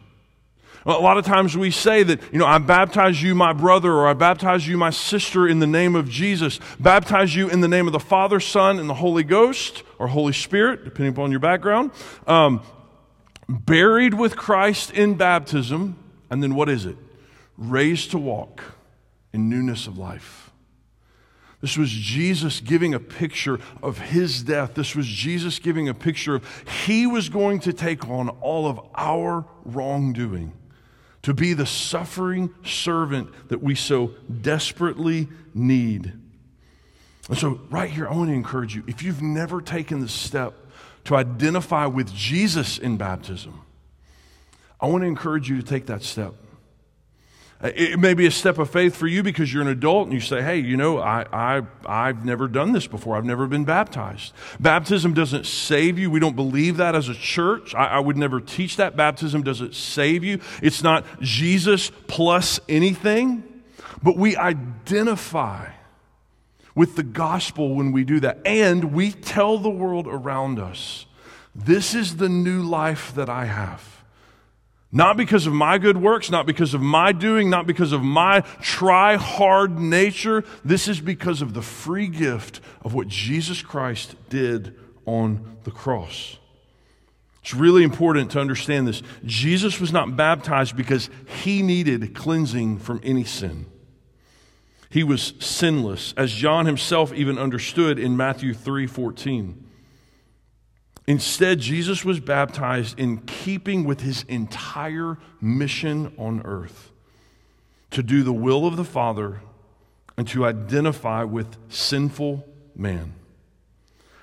A 0.87 0.93
lot 0.93 1.19
of 1.19 1.25
times 1.25 1.57
we 1.57 1.73
say 1.73 2.05
that, 2.05 2.21
you 2.33 2.39
know, 2.39 2.47
I 2.47 2.59
baptize 2.59 3.21
you, 3.21 3.35
my 3.35 3.53
brother, 3.53 3.93
or 3.93 4.07
I 4.07 4.13
baptize 4.13 4.69
you, 4.69 4.79
my 4.79 4.91
sister, 4.91 5.49
in 5.49 5.59
the 5.59 5.67
name 5.67 5.97
of 5.97 6.09
Jesus. 6.09 6.61
Baptize 6.79 7.35
you 7.35 7.49
in 7.49 7.61
the 7.61 7.67
name 7.67 7.89
of 7.89 7.93
the 7.93 7.99
Father, 7.99 8.39
Son, 8.39 8.79
and 8.79 8.89
the 8.89 8.95
Holy 8.95 9.25
Ghost, 9.25 9.83
or 9.99 10.07
Holy 10.07 10.33
Spirit, 10.33 10.85
depending 10.85 11.13
upon 11.13 11.33
your 11.33 11.41
background. 11.41 11.91
Um, 12.29 12.63
buried 13.49 14.15
with 14.15 14.37
Christ 14.37 14.93
in 14.93 15.15
baptism, 15.15 15.99
and 16.31 16.41
then 16.41 16.55
what 16.55 16.69
is 16.69 16.87
it? 16.87 16.97
Raised 17.57 18.13
to 18.13 18.19
walk 18.19 18.63
in 19.33 19.51
newness 19.51 19.89
of 19.89 19.99
life. 19.99 20.53
This 21.61 21.77
was 21.77 21.91
Jesus 21.91 22.61
giving 22.61 22.95
a 22.95 23.01
picture 23.01 23.59
of 23.83 23.99
his 23.99 24.45
death. 24.45 24.75
This 24.75 24.95
was 24.95 25.07
Jesus 25.09 25.59
giving 25.59 25.89
a 25.89 25.95
picture 25.95 26.37
of 26.37 26.65
he 26.87 27.09
was 27.09 27.29
going 27.29 27.59
to 27.61 27.73
take 27.73 28.09
on 28.09 28.29
all 28.29 28.69
of 28.69 28.79
our 28.95 29.47
wrongdoing 29.65 30.53
to 31.27 31.35
be 31.35 31.55
the 31.55 31.67
suffering 31.67 32.55
servant 32.65 33.29
that 33.49 33.61
we 33.61 33.75
so 33.75 34.13
desperately 34.43 35.27
need. 35.55 36.13
And 37.29 37.37
so, 37.37 37.61
right 37.69 37.91
here, 37.91 38.07
I 38.07 38.15
want 38.15 38.31
to 38.31 38.33
encourage 38.33 38.77
you 38.77 38.85
if 38.87 39.03
you've 39.03 39.23
never 39.23 39.61
taken 39.61 39.99
the 39.99 40.09
step 40.09 40.55
to 41.03 41.17
identify 41.17 41.87
with 41.87 42.15
Jesus 42.15 42.79
in 42.79 42.97
baptism, 42.97 43.61
I 44.81 44.87
want 44.87 45.03
to 45.03 45.09
encourage 45.09 45.51
you 45.51 45.57
to 45.57 45.65
take 45.65 45.87
that 45.87 46.05
step. 46.05 46.33
Uh, 47.63 47.71
it 47.75 47.99
may 47.99 48.13
be 48.13 48.27
a 48.27 48.31
step 48.31 48.59
of 48.59 48.69
faith 48.69 48.95
for 48.95 49.07
you 49.07 49.23
because 49.23 49.53
you're 49.53 49.63
an 49.63 49.69
adult 49.69 50.05
and 50.05 50.13
you 50.13 50.21
say, 50.21 50.43
hey, 50.43 50.59
you 50.59 50.77
know, 50.77 50.99
I, 50.99 51.25
I, 51.33 51.63
I've 51.87 52.25
never 52.25 52.49
done 52.49 52.73
this 52.73 52.87
before. 52.87 53.17
I've 53.17 53.25
never 53.25 53.47
been 53.47 53.65
baptized. 53.65 54.35
Baptism 54.61 55.15
doesn't 55.15 55.47
save 55.47 55.99
you. 55.99 56.11
We 56.11 56.21
don't 56.21 56.37
believe 56.37 56.77
that 56.77 56.95
as 56.95 57.09
a 57.09 57.15
church. 57.15 57.75
I, 57.75 57.87
I 57.87 57.99
would 57.99 58.19
never 58.19 58.41
teach 58.41 58.77
that. 58.77 58.95
Baptism 58.95 59.43
doesn't 59.43 59.75
save 59.75 60.23
you. 60.23 60.41
It's 60.63 60.83
not 60.83 61.05
Jesus 61.21 61.91
plus 62.09 62.61
anything, 62.69 63.43
but 64.03 64.19
we 64.19 64.37
identify 64.37 65.71
with 66.75 66.95
the 66.97 67.03
gospel 67.03 67.75
when 67.75 67.91
we 67.91 68.05
do 68.05 68.21
that. 68.21 68.39
And 68.45 68.93
we 68.93 69.13
tell 69.13 69.57
the 69.57 69.71
world 69.71 70.07
around 70.07 70.59
us, 70.59 71.07
this 71.55 71.95
is 71.95 72.17
the 72.17 72.29
new 72.29 72.63
life 72.63 73.15
that 73.15 73.31
I 73.31 73.47
have. 73.47 73.96
Not 74.97 75.19
because 75.19 75.47
of 75.47 75.53
my 75.53 75.77
good 75.77 75.99
works, 75.99 76.31
not 76.31 76.47
because 76.47 76.73
of 76.73 76.81
my 76.81 77.13
doing, 77.13 77.51
not 77.51 77.67
because 77.67 77.93
of 77.93 78.03
my 78.03 78.41
try 78.63 79.17
hard 79.17 79.79
nature. 79.79 80.43
This 80.65 80.89
is 80.89 81.03
because 81.03 81.43
of 81.43 81.53
the 81.53 81.61
free 81.61 82.09
gift 82.09 82.63
of 82.81 82.95
what 82.95 83.07
Jesus 83.07 83.61
Christ 83.61 84.17
did 84.31 84.75
on 85.05 85.59
the 85.65 85.71
cross. 85.71 86.39
It's 87.43 87.53
really 87.53 87.85
important 87.85 88.31
to 88.31 88.41
understand 88.41 88.89
this. 88.89 89.03
Jesus 89.27 89.79
was 89.79 89.93
not 89.93 90.17
baptized 90.17 90.79
because 90.79 91.11
he 91.43 91.61
needed 91.61 92.15
cleansing 92.15 92.79
from 92.79 92.99
any 93.05 93.25
sin. 93.25 93.67
He 94.89 95.05
was 95.05 95.35
sinless, 95.41 96.15
as 96.17 96.33
John 96.33 96.65
himself 96.65 97.13
even 97.13 97.37
understood 97.37 97.99
in 97.99 98.17
Matthew 98.17 98.55
3 98.55 98.87
14. 98.87 99.66
Instead, 101.07 101.61
Jesus 101.61 102.05
was 102.05 102.19
baptized 102.19 102.99
in 102.99 103.19
keeping 103.19 103.85
with 103.85 104.01
his 104.01 104.25
entire 104.25 105.19
mission 105.41 106.13
on 106.19 106.43
earth 106.45 106.91
to 107.91 108.03
do 108.03 108.23
the 108.23 108.33
will 108.33 108.67
of 108.67 108.77
the 108.77 108.85
Father 108.85 109.41
and 110.17 110.27
to 110.29 110.45
identify 110.45 111.23
with 111.23 111.57
sinful 111.69 112.47
man. 112.75 113.15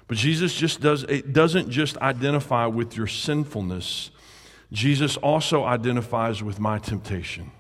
But 0.08 0.18
Jesus 0.18 0.54
just 0.54 0.82
does 0.82 1.04
it 1.04 1.32
doesn't 1.32 1.70
just 1.70 1.98
identify 1.98 2.66
with 2.66 2.98
your 2.98 3.08
sinfulness. 3.08 4.12
Jesus 4.72 5.18
also 5.18 5.64
identifies 5.64 6.44
with 6.44 6.60
my 6.60 6.80
temptation. 6.80 7.52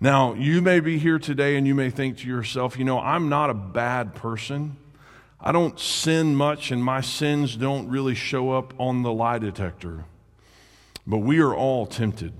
Now, 0.00 0.34
you 0.34 0.60
may 0.60 0.80
be 0.80 0.98
here 0.98 1.20
today 1.20 1.56
and 1.56 1.64
you 1.66 1.76
may 1.76 1.90
think 1.90 2.18
to 2.18 2.26
yourself, 2.26 2.76
you 2.76 2.84
know, 2.84 2.98
I'm 2.98 3.28
not 3.28 3.50
a 3.50 3.54
bad 3.54 4.16
person. 4.16 4.76
I 5.42 5.50
don't 5.50 5.78
sin 5.78 6.36
much, 6.36 6.70
and 6.70 6.82
my 6.82 7.00
sins 7.00 7.56
don't 7.56 7.88
really 7.88 8.14
show 8.14 8.52
up 8.52 8.72
on 8.78 9.02
the 9.02 9.12
lie 9.12 9.38
detector. 9.38 10.04
But 11.04 11.18
we 11.18 11.40
are 11.40 11.54
all 11.54 11.84
tempted, 11.84 12.32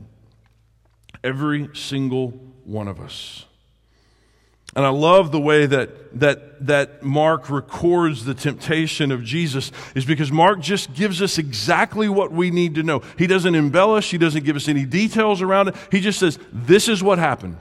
every 1.25 1.69
single 1.75 2.31
one 2.65 2.87
of 2.87 3.01
us. 3.01 3.45
And 4.75 4.87
I 4.87 4.89
love 4.89 5.33
the 5.33 5.41
way 5.41 5.67
that, 5.67 6.19
that, 6.21 6.67
that 6.67 7.03
Mark 7.03 7.51
records 7.51 8.25
the 8.25 8.35
temptation 8.35 9.11
of 9.11 9.23
Jesus, 9.23 9.73
is 9.95 10.05
because 10.05 10.31
Mark 10.31 10.61
just 10.61 10.95
gives 10.95 11.21
us 11.21 11.39
exactly 11.39 12.09
what 12.09 12.31
we 12.31 12.51
need 12.51 12.77
to 12.77 12.85
know. 12.85 13.03
He 13.19 13.27
doesn't 13.27 13.55
embellish, 13.55 14.11
he 14.11 14.17
doesn't 14.17 14.45
give 14.45 14.57
us 14.57 14.69
any 14.69 14.87
details 14.87 15.43
around 15.43 15.69
it. 15.69 15.75
He 15.91 16.01
just 16.01 16.21
says, 16.21 16.39
This 16.53 16.89
is 16.89 17.03
what 17.03 17.19
happened. 17.19 17.59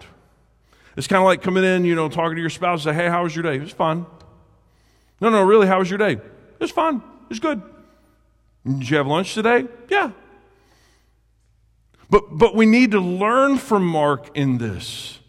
It's 0.95 1.07
kind 1.07 1.19
of 1.19 1.25
like 1.25 1.41
coming 1.41 1.63
in, 1.63 1.83
you 1.83 1.95
know, 1.95 2.09
talking 2.09 2.35
to 2.35 2.41
your 2.41 2.49
spouse, 2.49 2.83
say, 2.83 2.93
Hey, 2.93 3.09
how 3.09 3.23
was 3.23 3.35
your 3.35 3.43
day? 3.43 3.55
It 3.55 3.61
was 3.61 3.71
fun. 3.71 4.05
No, 5.21 5.29
no, 5.29 5.43
really, 5.43 5.67
how 5.67 5.79
was 5.79 5.89
your 5.89 5.99
day? 5.99 6.13
It 6.13 6.59
was 6.59 6.71
fun. 6.71 6.97
It 6.97 7.29
was 7.29 7.39
good. 7.39 7.61
Did 8.65 8.89
you 8.89 8.97
have 8.97 9.07
lunch 9.07 9.33
today? 9.33 9.67
Yeah. 9.87 10.11
But, 12.09 12.37
but 12.37 12.55
we 12.55 12.65
need 12.65 12.91
to 12.91 12.99
learn 12.99 13.57
from 13.57 13.85
Mark 13.85 14.35
in 14.35 14.57
this. 14.57 15.19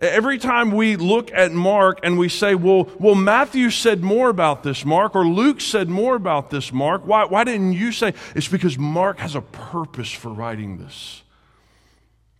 Every 0.00 0.36
time 0.36 0.72
we 0.72 0.96
look 0.96 1.32
at 1.32 1.52
Mark 1.52 2.00
and 2.02 2.18
we 2.18 2.28
say, 2.28 2.54
well, 2.54 2.88
well, 2.98 3.14
Matthew 3.14 3.70
said 3.70 4.02
more 4.02 4.28
about 4.28 4.62
this, 4.62 4.84
Mark, 4.84 5.16
or 5.16 5.24
Luke 5.24 5.60
said 5.60 5.88
more 5.88 6.16
about 6.16 6.50
this, 6.50 6.70
Mark, 6.70 7.06
why, 7.06 7.24
why 7.24 7.44
didn't 7.44 7.72
you 7.72 7.92
say? 7.92 8.12
It's 8.34 8.48
because 8.48 8.76
Mark 8.76 9.18
has 9.20 9.34
a 9.34 9.40
purpose 9.40 10.12
for 10.12 10.28
writing 10.28 10.76
this. 10.76 11.22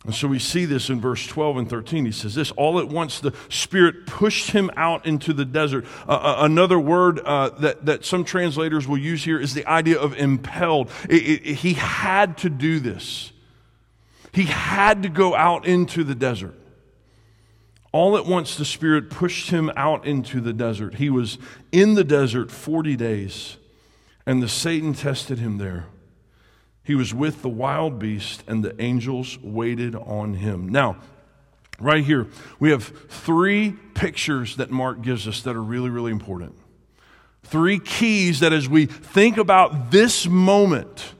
And 0.05 0.13
so 0.13 0.27
we 0.27 0.39
see 0.39 0.65
this 0.65 0.89
in 0.89 1.01
verse 1.01 1.25
12 1.27 1.57
and 1.57 1.69
13. 1.69 2.05
He 2.05 2.11
says 2.11 2.35
this 2.35 2.51
All 2.51 2.79
at 2.79 2.87
once 2.87 3.19
the 3.19 3.33
Spirit 3.49 4.05
pushed 4.05 4.51
him 4.51 4.71
out 4.77 5.05
into 5.05 5.33
the 5.33 5.45
desert. 5.45 5.85
Uh, 6.07 6.37
another 6.39 6.79
word 6.79 7.19
uh, 7.19 7.49
that, 7.59 7.85
that 7.85 8.05
some 8.05 8.23
translators 8.23 8.87
will 8.87 8.97
use 8.97 9.23
here 9.23 9.39
is 9.39 9.53
the 9.53 9.65
idea 9.65 9.99
of 9.99 10.17
impelled. 10.17 10.89
It, 11.09 11.45
it, 11.45 11.55
he 11.55 11.73
had 11.73 12.37
to 12.39 12.49
do 12.49 12.79
this, 12.79 13.31
he 14.33 14.43
had 14.43 15.03
to 15.03 15.09
go 15.09 15.35
out 15.35 15.65
into 15.65 16.03
the 16.03 16.15
desert. 16.15 16.55
All 17.93 18.17
at 18.17 18.25
once, 18.25 18.57
the 18.57 18.65
Spirit 18.65 19.09
pushed 19.09 19.49
him 19.49 19.71
out 19.75 20.05
into 20.05 20.39
the 20.39 20.53
desert. 20.53 20.95
He 20.95 21.09
was 21.09 21.39
in 21.71 21.95
the 21.95 22.03
desert 22.03 22.51
40 22.51 22.95
days, 22.95 23.57
and 24.25 24.43
the 24.43 24.49
Satan 24.49 24.93
tested 24.93 25.39
him 25.39 25.57
there. 25.57 25.87
He 26.87 26.95
was 26.95 27.13
with 27.13 27.41
the 27.41 27.49
wild 27.49 27.99
beast, 27.99 28.45
and 28.47 28.63
the 28.63 28.81
angels 28.81 29.37
waited 29.43 29.93
on 29.93 30.35
him. 30.35 30.69
Now, 30.69 30.95
right 31.81 32.01
here, 32.01 32.27
we 32.61 32.69
have 32.69 32.85
three 33.09 33.71
pictures 33.93 34.55
that 34.55 34.71
Mark 34.71 35.01
gives 35.01 35.27
us 35.27 35.41
that 35.41 35.57
are 35.57 35.61
really, 35.61 35.89
really 35.89 36.13
important. 36.13 36.55
Three 37.43 37.77
keys 37.77 38.39
that 38.39 38.53
as 38.53 38.69
we 38.69 38.85
think 38.85 39.35
about 39.35 39.91
this 39.91 40.27
moment, 40.27 41.13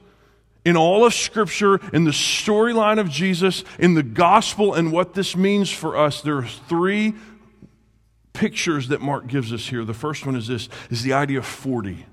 in 0.64 0.74
all 0.74 1.04
of 1.04 1.12
Scripture, 1.12 1.78
in 1.92 2.04
the 2.04 2.12
storyline 2.12 2.98
of 2.98 3.10
Jesus, 3.10 3.62
in 3.78 3.92
the 3.92 4.02
gospel, 4.02 4.72
and 4.72 4.90
what 4.90 5.12
this 5.12 5.36
means 5.36 5.70
for 5.70 5.98
us, 5.98 6.22
there 6.22 6.38
are 6.38 6.46
three 6.46 7.12
pictures 8.32 8.88
that 8.88 9.02
Mark 9.02 9.26
gives 9.26 9.52
us 9.52 9.68
here. 9.68 9.84
The 9.84 9.92
first 9.92 10.24
one 10.24 10.34
is 10.34 10.48
this 10.48 10.70
is 10.88 11.02
the 11.02 11.12
idea 11.12 11.40
of 11.40 11.46
40. 11.46 12.06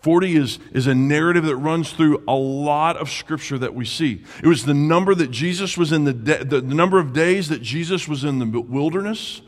40 0.00 0.36
is, 0.36 0.58
is 0.72 0.86
a 0.86 0.94
narrative 0.94 1.44
that 1.44 1.56
runs 1.56 1.92
through 1.92 2.22
a 2.28 2.34
lot 2.34 2.96
of 2.96 3.10
scripture 3.10 3.58
that 3.58 3.74
we 3.74 3.84
see. 3.84 4.24
It 4.42 4.46
was 4.46 4.64
the 4.64 4.74
number 4.74 5.14
that 5.14 5.30
Jesus 5.30 5.76
was 5.76 5.90
in 5.90 6.04
the, 6.04 6.12
de- 6.12 6.44
the, 6.44 6.60
the 6.60 6.74
number 6.74 7.00
of 7.00 7.12
days 7.12 7.48
that 7.48 7.62
Jesus 7.62 8.06
was 8.06 8.22
in 8.22 8.38
the 8.38 8.60
wilderness. 8.60 9.42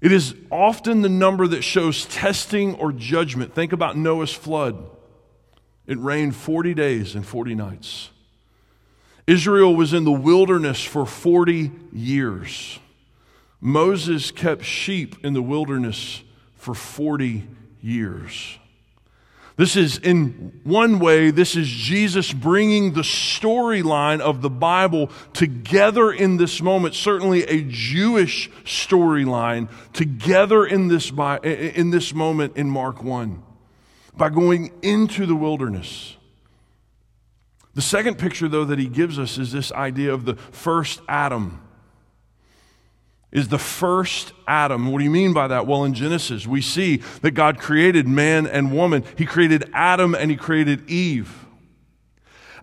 It 0.00 0.12
is 0.12 0.34
often 0.50 1.02
the 1.02 1.08
number 1.08 1.46
that 1.48 1.62
shows 1.62 2.06
testing 2.06 2.74
or 2.76 2.92
judgment. 2.92 3.54
Think 3.54 3.72
about 3.72 3.96
Noah's 3.96 4.32
flood. 4.32 4.82
It 5.86 5.98
rained 5.98 6.34
40 6.34 6.72
days 6.74 7.14
and 7.14 7.26
40 7.26 7.54
nights. 7.54 8.10
Israel 9.26 9.76
was 9.76 9.92
in 9.92 10.04
the 10.04 10.12
wilderness 10.12 10.82
for 10.82 11.04
40 11.04 11.70
years. 11.92 12.78
Moses 13.60 14.30
kept 14.30 14.64
sheep 14.64 15.16
in 15.22 15.34
the 15.34 15.42
wilderness 15.42 16.22
for 16.54 16.74
40 16.74 17.46
years. 17.82 18.58
This 19.58 19.74
is, 19.74 19.98
in 19.98 20.60
one 20.62 21.00
way, 21.00 21.32
this 21.32 21.56
is 21.56 21.66
Jesus 21.66 22.32
bringing 22.32 22.92
the 22.92 23.00
storyline 23.00 24.20
of 24.20 24.40
the 24.40 24.48
Bible 24.48 25.10
together 25.32 26.12
in 26.12 26.36
this 26.36 26.62
moment, 26.62 26.94
certainly 26.94 27.42
a 27.42 27.64
Jewish 27.64 28.48
storyline, 28.62 29.68
together 29.92 30.64
in 30.64 30.86
this, 30.86 31.10
in 31.42 31.90
this 31.90 32.14
moment 32.14 32.56
in 32.56 32.70
Mark 32.70 33.02
1 33.02 33.42
by 34.16 34.28
going 34.28 34.72
into 34.82 35.26
the 35.26 35.34
wilderness. 35.34 36.16
The 37.74 37.82
second 37.82 38.16
picture, 38.16 38.46
though, 38.46 38.64
that 38.64 38.78
he 38.78 38.86
gives 38.86 39.18
us 39.18 39.38
is 39.38 39.50
this 39.50 39.72
idea 39.72 40.14
of 40.14 40.24
the 40.24 40.36
first 40.36 41.00
Adam. 41.08 41.60
Is 43.30 43.48
the 43.48 43.58
first 43.58 44.32
Adam. 44.46 44.90
What 44.90 44.98
do 44.98 45.04
you 45.04 45.10
mean 45.10 45.34
by 45.34 45.48
that? 45.48 45.66
Well, 45.66 45.84
in 45.84 45.92
Genesis, 45.92 46.46
we 46.46 46.62
see 46.62 47.02
that 47.20 47.32
God 47.32 47.58
created 47.58 48.08
man 48.08 48.46
and 48.46 48.72
woman. 48.72 49.04
He 49.16 49.26
created 49.26 49.68
Adam 49.74 50.14
and 50.14 50.30
he 50.30 50.36
created 50.36 50.88
Eve. 50.88 51.46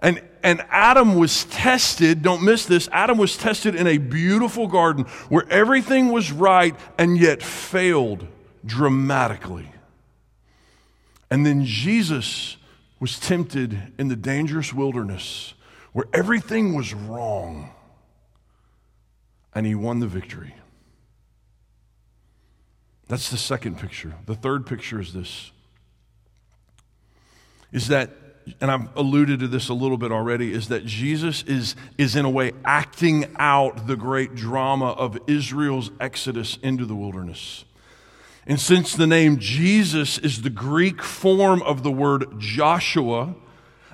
And, 0.01 0.21
and 0.43 0.63
Adam 0.69 1.15
was 1.15 1.45
tested, 1.45 2.21
don't 2.21 2.43
miss 2.43 2.65
this, 2.65 2.89
Adam 2.91 3.17
was 3.17 3.38
tested 3.38 3.75
in 3.75 3.88
a 3.88 3.97
beautiful 3.97 4.67
garden 4.67 5.06
where 5.30 5.45
everything 5.49 6.12
was 6.12 6.32
right 6.32 6.75
and 6.97 7.17
yet 7.17 7.43
failed 7.43 8.28
dramatically. 8.65 9.71
And 11.30 11.45
then 11.45 11.65
Jesus 11.65 12.58
was 12.99 13.19
tempted 13.19 13.93
in 13.97 14.08
the 14.08 14.15
dangerous 14.15 14.73
wilderness 14.73 15.54
where 15.93 16.06
everything 16.13 16.75
was 16.75 16.93
wrong, 16.93 17.71
and 19.55 19.65
he 19.65 19.73
won 19.73 19.99
the 19.99 20.07
victory. 20.07 20.53
That's 23.07 23.29
the 23.29 23.37
second 23.37 23.79
picture. 23.79 24.15
The 24.25 24.35
third 24.35 24.65
picture 24.65 24.99
is 24.99 25.13
this 25.13 25.51
is 27.71 27.87
that 27.87 28.11
and 28.61 28.69
I've 28.69 28.95
alluded 28.95 29.39
to 29.39 29.47
this 29.47 29.69
a 29.69 29.73
little 29.73 29.97
bit 29.97 30.11
already, 30.11 30.53
is 30.53 30.67
that 30.67 30.85
Jesus 30.85 31.43
is, 31.43 31.75
is 31.97 32.15
in 32.15 32.25
a 32.25 32.29
way 32.29 32.51
acting 32.63 33.25
out 33.37 33.87
the 33.87 33.95
great 33.95 34.35
drama 34.35 34.91
of 34.91 35.17
Israel's 35.27 35.89
exodus 35.99 36.59
into 36.61 36.85
the 36.85 36.95
wilderness. 36.95 37.65
And 38.45 38.59
since 38.59 38.93
the 38.93 39.07
name 39.07 39.39
Jesus 39.39 40.19
is 40.19 40.43
the 40.43 40.51
Greek 40.51 41.01
form 41.01 41.63
of 41.63 41.81
the 41.81 41.91
word 41.91 42.25
Joshua, 42.37 43.33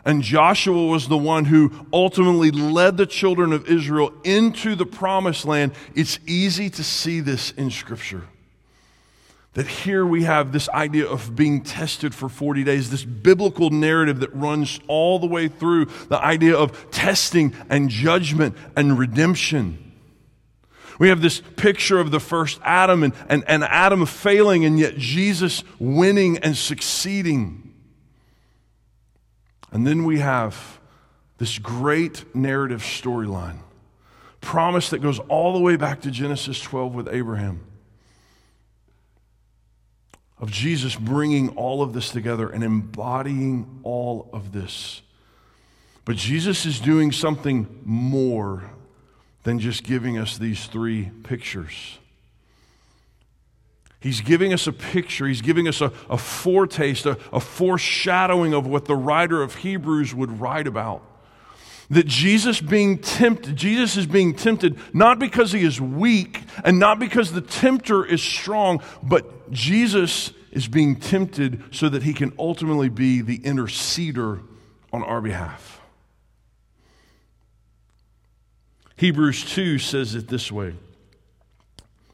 and 0.03 0.21
Joshua 0.23 0.87
was 0.87 1.07
the 1.07 1.17
one 1.17 1.45
who 1.45 1.71
ultimately 1.93 2.51
led 2.51 2.97
the 2.97 3.05
children 3.05 3.53
of 3.53 3.67
Israel 3.69 4.13
into 4.23 4.75
the 4.75 4.85
promised 4.85 5.45
land, 5.45 5.73
it's 5.93 6.19
easy 6.25 6.69
to 6.71 6.83
see 6.83 7.19
this 7.19 7.51
in 7.51 7.69
Scripture. 7.69 8.23
That 9.53 9.67
here 9.67 10.05
we 10.05 10.23
have 10.23 10.53
this 10.53 10.69
idea 10.69 11.05
of 11.07 11.35
being 11.35 11.61
tested 11.61 12.15
for 12.15 12.29
40 12.29 12.63
days, 12.63 12.89
this 12.89 13.03
biblical 13.03 13.69
narrative 13.69 14.21
that 14.21 14.33
runs 14.33 14.79
all 14.87 15.19
the 15.19 15.27
way 15.27 15.49
through 15.49 15.85
the 16.07 16.17
idea 16.23 16.55
of 16.55 16.89
testing 16.89 17.53
and 17.69 17.89
judgment 17.89 18.55
and 18.75 18.97
redemption. 18.97 19.91
We 20.99 21.09
have 21.09 21.21
this 21.21 21.41
picture 21.57 21.99
of 21.99 22.11
the 22.11 22.19
first 22.19 22.59
Adam 22.63 23.03
and, 23.03 23.13
and, 23.27 23.43
and 23.47 23.63
Adam 23.63 24.05
failing, 24.05 24.65
and 24.65 24.79
yet 24.79 24.97
Jesus 24.97 25.63
winning 25.79 26.37
and 26.39 26.55
succeeding. 26.55 27.70
And 29.71 29.87
then 29.87 30.03
we 30.03 30.19
have 30.19 30.79
this 31.37 31.57
great 31.57 32.35
narrative 32.35 32.81
storyline, 32.81 33.59
promise 34.41 34.89
that 34.89 34.99
goes 34.99 35.19
all 35.19 35.53
the 35.53 35.59
way 35.59 35.75
back 35.75 36.01
to 36.01 36.11
Genesis 36.11 36.59
12 36.61 36.93
with 36.93 37.07
Abraham, 37.07 37.61
of 40.39 40.51
Jesus 40.51 40.95
bringing 40.95 41.49
all 41.49 41.81
of 41.81 41.93
this 41.93 42.09
together 42.09 42.49
and 42.49 42.63
embodying 42.63 43.79
all 43.83 44.29
of 44.33 44.51
this. 44.51 45.01
But 46.03 46.15
Jesus 46.15 46.65
is 46.65 46.79
doing 46.79 47.11
something 47.11 47.81
more 47.85 48.71
than 49.43 49.59
just 49.59 49.83
giving 49.83 50.17
us 50.17 50.37
these 50.37 50.65
three 50.65 51.11
pictures. 51.23 51.99
He's 54.01 54.19
giving 54.19 54.51
us 54.51 54.65
a 54.65 54.73
picture, 54.73 55.27
he's 55.27 55.43
giving 55.43 55.67
us 55.67 55.79
a, 55.79 55.93
a 56.09 56.17
foretaste, 56.17 57.05
a, 57.05 57.19
a 57.31 57.39
foreshadowing 57.39 58.51
of 58.53 58.65
what 58.65 58.85
the 58.85 58.95
writer 58.95 59.43
of 59.43 59.55
Hebrews 59.55 60.13
would 60.15 60.41
write 60.41 60.65
about. 60.65 61.03
That 61.91 62.07
Jesus 62.07 62.59
being 62.61 62.97
tempted, 62.97 63.55
Jesus 63.55 63.97
is 63.97 64.07
being 64.07 64.33
tempted 64.33 64.79
not 64.91 65.19
because 65.19 65.51
he 65.51 65.63
is 65.63 65.79
weak 65.79 66.41
and 66.65 66.79
not 66.79 66.97
because 66.97 67.31
the 67.31 67.41
tempter 67.41 68.03
is 68.03 68.23
strong, 68.23 68.81
but 69.03 69.51
Jesus 69.51 70.31
is 70.51 70.67
being 70.67 70.95
tempted 70.95 71.63
so 71.69 71.87
that 71.87 72.01
he 72.01 72.13
can 72.13 72.33
ultimately 72.39 72.89
be 72.89 73.21
the 73.21 73.37
interceder 73.39 74.41
on 74.91 75.03
our 75.03 75.21
behalf. 75.21 75.79
Hebrews 78.95 79.45
2 79.53 79.77
says 79.77 80.15
it 80.15 80.27
this 80.27 80.51
way 80.51 80.73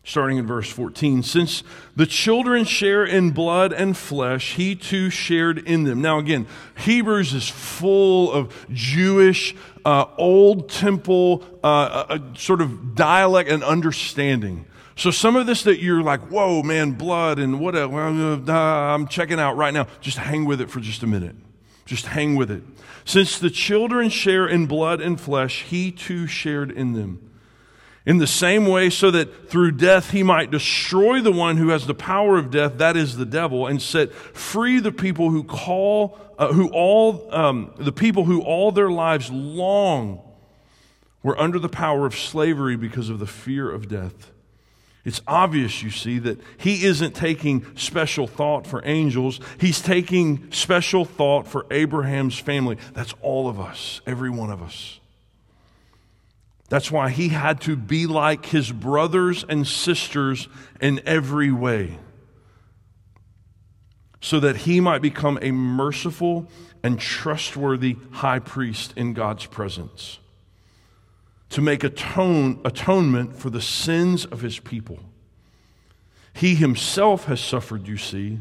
starting 0.08 0.38
in 0.38 0.48
verse 0.48 0.70
14. 0.70 1.22
Since 1.22 1.63
the 1.98 2.06
children 2.06 2.63
share 2.63 3.04
in 3.04 3.32
blood 3.32 3.74
and 3.74 3.96
flesh, 3.96 4.54
he 4.56 4.74
too 4.74 5.10
shared 5.10 5.58
in 5.60 5.84
them. 5.84 6.02
Now, 6.02 6.17
again, 6.17 6.48
Hebrews 6.78 7.34
is 7.34 7.50
full 7.50 8.32
of 8.32 8.65
Jewish, 8.72 9.54
uh, 9.84 10.06
old 10.17 10.70
temple 10.70 11.43
uh, 11.62 12.06
uh, 12.08 12.20
sort 12.36 12.62
of 12.62 12.96
dialect 12.96 13.50
and 13.50 13.62
understanding. 13.65 14.65
So, 14.96 15.12
some 15.12 15.36
of 15.36 15.46
this 15.46 15.63
that 15.63 15.80
you're 15.82 16.02
like, 16.02 16.22
whoa, 16.32 16.63
man, 16.63 16.93
blood 16.93 17.38
and 17.38 17.60
what, 17.60 17.76
uh, 17.76 17.89
I'm 17.89 19.08
checking 19.08 19.39
out 19.39 19.58
right 19.58 19.74
now, 19.74 19.88
just 20.00 20.17
hang 20.17 20.46
with 20.46 20.62
it 20.62 20.72
for 20.72 20.80
just 20.80 21.04
a 21.04 21.08
minute. 21.08 21.36
Just 21.86 22.06
hang 22.06 22.38
with 22.38 22.50
it. 22.50 22.63
Since 23.04 23.39
the 23.39 23.50
children 23.50 24.10
share 24.10 24.48
in 24.48 24.67
blood 24.67 25.02
and 25.02 25.20
flesh, 25.20 25.63
he 25.63 25.91
too 25.91 26.28
shared 26.28 26.72
in 26.72 26.93
them 26.93 27.26
in 28.08 28.20
the 28.20 28.26
same 28.26 28.65
way, 28.65 28.89
so 28.89 29.12
that 29.12 29.50
through 29.50 29.70
death 29.70 30.12
he 30.12 30.24
might 30.24 30.50
destroy 30.50 31.20
the 31.20 31.32
one 31.32 31.58
who 31.58 31.70
has 31.70 31.86
the 31.86 31.93
power 31.93 32.38
of 32.38 32.50
death, 32.50 32.78
that 32.78 32.96
is 32.96 33.17
the 33.17 33.26
devil, 33.26 33.67
and 33.67 33.82
set 33.82 34.13
free 34.13 34.80
the 34.80 34.93
people 34.93 35.30
who 35.30 35.43
call, 35.43 36.17
uh, 36.39 36.54
who 36.54 36.70
all, 36.70 37.28
um, 37.36 37.74
the 37.78 37.91
people 37.91 38.24
who 38.24 38.41
all 38.41 38.72
their 38.72 38.89
lives 38.89 39.30
long 39.30 40.22
were 41.22 41.38
under 41.38 41.60
the 41.60 41.67
power 41.67 42.06
of 42.06 42.15
slavery 42.15 42.78
because 42.78 43.10
of 43.10 43.20
the 43.20 43.28
fear 43.28 43.70
of 43.70 43.89
death. 43.89 44.32
It's 45.04 45.22
obvious, 45.28 45.84
you 45.84 45.91
see, 45.91 46.17
that 46.20 46.39
he 46.56 46.86
isn't 46.86 47.13
taking 47.13 47.65
special 47.76 48.26
thought 48.26 48.65
for 48.65 48.82
angels. 48.86 49.41
He's 49.60 49.82
taking 49.82 50.50
special 50.54 51.04
thought 51.04 51.46
for 51.46 51.65
Abraham's 51.72 52.39
family. 52.39 52.78
That's 52.93 53.13
all 53.22 53.50
of 53.50 53.60
us, 53.60 54.00
every 54.08 54.30
one 54.30 54.50
of 54.50 54.62
us. 54.62 55.02
That's 56.69 56.91
why 56.91 57.10
he 57.10 57.30
had 57.30 57.62
to 57.62 57.75
be 57.77 58.08
like 58.08 58.47
his 58.47 58.71
brothers 58.71 59.45
and 59.47 59.65
sisters 59.65 60.49
in 60.82 61.01
every 61.06 61.51
way, 61.51 61.97
so 64.19 64.39
that 64.41 64.58
he 64.58 64.82
might 64.82 65.01
become 65.01 65.39
a 65.41 65.51
merciful 65.51 66.49
and 66.84 66.99
trustworthy 66.99 67.95
high 68.12 68.39
priest 68.39 68.93
in 68.97 69.13
God's 69.13 69.45
presence, 69.45 70.19
to 71.49 71.62
make 71.62 71.86
atone, 71.86 72.60
atonement 72.65 73.36
for 73.36 73.49
the 73.49 73.62
sins 73.62 74.25
of 74.25 74.41
his 74.41 74.60
people. 74.60 74.99
He 76.34 76.53
himself 76.53 77.25
has 77.25 77.39
suffered, 77.39 77.88
you 77.88 77.97
see, 77.97 78.39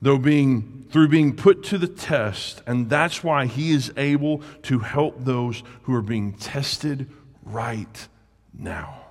though 0.00 0.18
being 0.18 0.86
through 0.90 1.08
being 1.08 1.36
put 1.36 1.62
to 1.64 1.78
the 1.78 1.86
test, 1.86 2.62
and 2.66 2.88
that's 2.90 3.22
why 3.22 3.46
he 3.46 3.70
is 3.72 3.92
able 3.96 4.42
to 4.62 4.80
help 4.80 5.24
those 5.24 5.62
who 5.82 5.94
are 5.94 6.02
being 6.02 6.32
tested 6.32 7.10
right 7.42 8.08
now. 8.52 9.02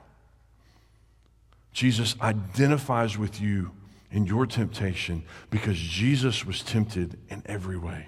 Jesus 1.73 2.15
identifies 2.21 3.17
with 3.17 3.39
you 3.41 3.71
in 4.11 4.25
your 4.25 4.45
temptation 4.45 5.23
because 5.49 5.77
Jesus 5.77 6.45
was 6.45 6.61
tempted 6.61 7.17
in 7.29 7.41
every 7.45 7.77
way. 7.77 8.07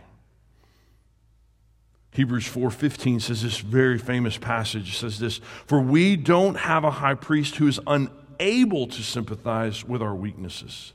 Hebrews 2.11 2.45
4:15 2.45 3.19
says 3.19 3.41
this 3.41 3.59
very 3.59 3.97
famous 3.97 4.37
passage 4.37 4.97
says 4.97 5.17
this, 5.17 5.39
"For 5.65 5.79
we 5.79 6.15
don't 6.15 6.55
have 6.55 6.83
a 6.83 6.91
high 6.91 7.15
priest 7.15 7.55
who 7.55 7.67
is 7.67 7.79
unable 7.87 8.85
to 8.87 9.01
sympathize 9.01 9.83
with 9.83 10.01
our 10.01 10.13
weaknesses, 10.13 10.93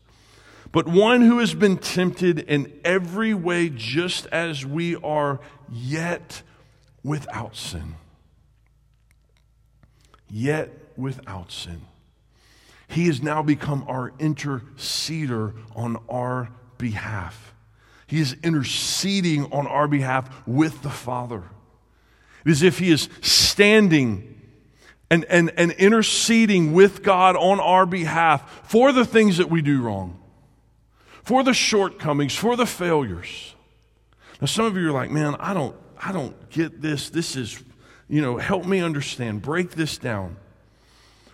but 0.71 0.87
one 0.87 1.23
who 1.23 1.38
has 1.38 1.55
been 1.55 1.79
tempted 1.79 2.38
in 2.41 2.73
every 2.85 3.35
way 3.35 3.69
just 3.69 4.27
as 4.27 4.64
we 4.64 4.95
are, 4.97 5.41
yet 5.69 6.43
without 7.03 7.57
sin." 7.57 7.97
Yet 10.31 10.71
without 10.97 11.51
sin. 11.53 11.83
He 12.88 13.07
has 13.07 13.23
now 13.23 13.43
become 13.43 13.85
our 13.87 14.12
interceder 14.12 15.55
on 15.77 15.99
our 16.09 16.49
behalf. 16.79 17.55
He 18.07 18.21
is 18.21 18.37
interceding 18.43 19.53
on 19.53 19.67
our 19.67 19.87
behalf 19.87 20.47
with 20.47 20.83
the 20.83 20.91
Father. 20.91 21.45
It 22.45 22.51
is 22.51 22.62
as 22.62 22.62
if 22.62 22.79
He 22.79 22.91
is 22.91 23.11
standing 23.21 24.41
and, 25.11 25.25
and, 25.27 25.53
and 25.57 25.73
interceding 25.73 26.73
with 26.73 27.03
God 27.03 27.37
on 27.37 27.61
our 27.61 27.85
behalf 27.85 28.69
for 28.69 28.93
the 28.93 29.05
things 29.05 29.37
that 29.37 29.51
we 29.51 29.61
do 29.61 29.83
wrong, 29.83 30.19
for 31.23 31.43
the 31.43 31.55
shortcomings, 31.55 32.35
for 32.35 32.57
the 32.57 32.67
failures. 32.67 33.55
Now, 34.41 34.47
some 34.47 34.64
of 34.64 34.77
you 34.77 34.88
are 34.88 34.93
like, 34.93 35.11
man, 35.11 35.35
I 35.38 35.53
don't, 35.53 35.77
I 35.99 36.12
don't 36.12 36.49
get 36.51 36.81
this. 36.81 37.11
This 37.11 37.37
is 37.37 37.62
you 38.09 38.23
know, 38.23 38.38
help 38.38 38.64
me 38.64 38.81
understand, 38.81 39.42
break 39.42 39.73
this 39.73 39.99
down. 39.99 40.37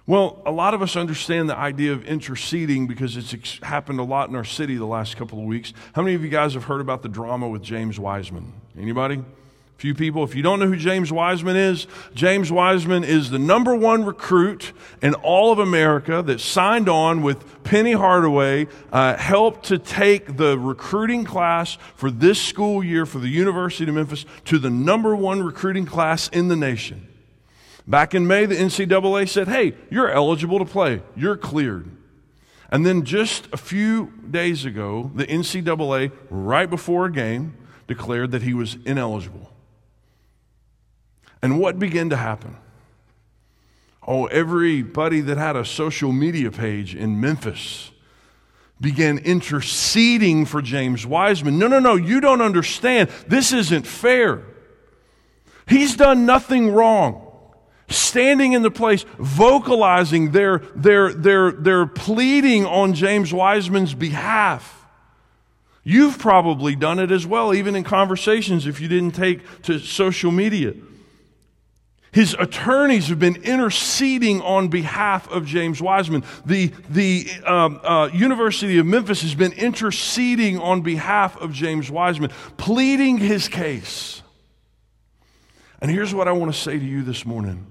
Well, 0.06 0.42
a 0.44 0.52
lot 0.52 0.74
of 0.74 0.82
us 0.82 0.96
understand 0.96 1.48
the 1.48 1.56
idea 1.56 1.92
of 1.92 2.04
interceding 2.04 2.86
because 2.86 3.16
it's 3.16 3.32
ex- 3.32 3.58
happened 3.62 4.00
a 4.00 4.02
lot 4.02 4.28
in 4.28 4.36
our 4.36 4.44
city 4.44 4.76
the 4.76 4.84
last 4.84 5.16
couple 5.16 5.38
of 5.38 5.46
weeks. 5.46 5.72
How 5.94 6.02
many 6.02 6.14
of 6.14 6.22
you 6.22 6.28
guys 6.28 6.52
have 6.54 6.64
heard 6.64 6.82
about 6.82 7.02
the 7.02 7.08
drama 7.08 7.48
with 7.48 7.62
James 7.62 7.98
Wiseman? 7.98 8.52
Anybody? 8.78 9.22
Few 9.76 9.94
people. 9.94 10.24
If 10.24 10.34
you 10.34 10.42
don't 10.42 10.60
know 10.60 10.68
who 10.68 10.76
James 10.76 11.12
Wiseman 11.12 11.56
is, 11.56 11.86
James 12.14 12.50
Wiseman 12.50 13.04
is 13.04 13.30
the 13.30 13.38
number 13.38 13.74
one 13.74 14.04
recruit 14.04 14.72
in 15.02 15.14
all 15.14 15.52
of 15.52 15.58
America 15.58 16.22
that 16.22 16.40
signed 16.40 16.88
on 16.88 17.22
with 17.22 17.64
Penny 17.64 17.92
Hardaway, 17.92 18.68
uh, 18.92 19.16
helped 19.16 19.66
to 19.66 19.78
take 19.78 20.36
the 20.36 20.58
recruiting 20.58 21.24
class 21.24 21.76
for 21.96 22.10
this 22.10 22.40
school 22.40 22.84
year 22.84 23.04
for 23.04 23.18
the 23.18 23.28
University 23.28 23.88
of 23.88 23.94
Memphis 23.94 24.24
to 24.46 24.58
the 24.58 24.70
number 24.70 25.14
one 25.14 25.42
recruiting 25.42 25.86
class 25.86 26.28
in 26.28 26.48
the 26.48 26.56
nation. 26.56 27.08
Back 27.86 28.14
in 28.14 28.26
May, 28.26 28.46
the 28.46 28.54
NCAA 28.54 29.28
said, 29.28 29.48
hey, 29.48 29.74
you're 29.90 30.10
eligible 30.10 30.58
to 30.58 30.64
play. 30.64 31.02
You're 31.16 31.36
cleared. 31.36 31.90
And 32.70 32.86
then 32.86 33.04
just 33.04 33.48
a 33.52 33.58
few 33.58 34.12
days 34.30 34.64
ago, 34.64 35.10
the 35.14 35.26
NCAA, 35.26 36.12
right 36.30 36.68
before 36.68 37.06
a 37.06 37.12
game, 37.12 37.54
declared 37.86 38.30
that 38.30 38.42
he 38.42 38.54
was 38.54 38.78
ineligible. 38.86 39.53
And 41.44 41.60
what 41.60 41.78
began 41.78 42.08
to 42.08 42.16
happen? 42.16 42.56
Oh, 44.08 44.24
everybody 44.28 45.20
that 45.20 45.36
had 45.36 45.56
a 45.56 45.64
social 45.66 46.10
media 46.10 46.50
page 46.50 46.94
in 46.94 47.20
Memphis 47.20 47.90
began 48.80 49.18
interceding 49.18 50.46
for 50.46 50.62
James 50.62 51.06
Wiseman. 51.06 51.58
No, 51.58 51.68
no, 51.68 51.80
no, 51.80 51.96
you 51.96 52.22
don't 52.22 52.40
understand. 52.40 53.10
This 53.28 53.52
isn't 53.52 53.86
fair. 53.86 54.42
He's 55.68 55.96
done 55.96 56.24
nothing 56.24 56.70
wrong. 56.70 57.30
Standing 57.90 58.54
in 58.54 58.62
the 58.62 58.70
place, 58.70 59.04
vocalizing 59.18 60.30
their, 60.30 60.60
their, 60.74 61.12
their, 61.12 61.52
their 61.52 61.84
pleading 61.84 62.64
on 62.64 62.94
James 62.94 63.34
Wiseman's 63.34 63.92
behalf. 63.92 64.86
You've 65.82 66.18
probably 66.18 66.74
done 66.74 66.98
it 66.98 67.10
as 67.10 67.26
well, 67.26 67.52
even 67.52 67.76
in 67.76 67.84
conversations 67.84 68.66
if 68.66 68.80
you 68.80 68.88
didn't 68.88 69.12
take 69.12 69.42
to 69.64 69.78
social 69.78 70.30
media. 70.30 70.72
His 72.14 72.36
attorneys 72.38 73.08
have 73.08 73.18
been 73.18 73.42
interceding 73.42 74.40
on 74.40 74.68
behalf 74.68 75.28
of 75.32 75.46
James 75.46 75.82
Wiseman. 75.82 76.22
The, 76.46 76.72
the 76.88 77.28
um, 77.44 77.80
uh, 77.82 78.08
University 78.12 78.78
of 78.78 78.86
Memphis 78.86 79.22
has 79.22 79.34
been 79.34 79.50
interceding 79.50 80.60
on 80.60 80.82
behalf 80.82 81.36
of 81.38 81.52
James 81.52 81.90
Wiseman, 81.90 82.30
pleading 82.56 83.18
his 83.18 83.48
case. 83.48 84.22
And 85.80 85.90
here's 85.90 86.14
what 86.14 86.28
I 86.28 86.32
want 86.32 86.54
to 86.54 86.58
say 86.58 86.78
to 86.78 86.84
you 86.84 87.02
this 87.02 87.26
morning 87.26 87.66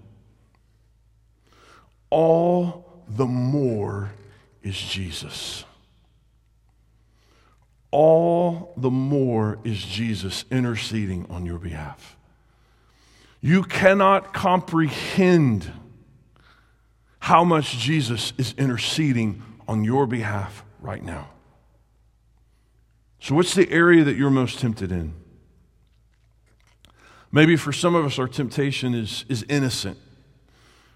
all 2.09 3.01
the 3.07 3.25
more 3.25 4.11
is 4.61 4.77
Jesus. 4.77 5.63
All 7.91 8.73
the 8.75 8.91
more 8.91 9.57
is 9.63 9.81
Jesus 9.81 10.43
interceding 10.51 11.27
on 11.29 11.45
your 11.45 11.59
behalf. 11.59 12.17
You 13.45 13.63
cannot 13.63 14.33
comprehend 14.33 15.69
how 17.19 17.43
much 17.43 17.77
Jesus 17.77 18.31
is 18.37 18.53
interceding 18.57 19.43
on 19.67 19.83
your 19.83 20.07
behalf 20.07 20.63
right 20.79 21.03
now. 21.03 21.27
So, 23.19 23.35
what's 23.35 23.53
the 23.53 23.69
area 23.69 24.05
that 24.05 24.15
you're 24.15 24.29
most 24.29 24.59
tempted 24.59 24.93
in? 24.93 25.13
Maybe 27.33 27.57
for 27.57 27.73
some 27.73 27.95
of 27.95 28.05
us, 28.05 28.17
our 28.17 28.29
temptation 28.29 28.95
is, 28.95 29.25
is 29.27 29.43
innocent. 29.49 29.97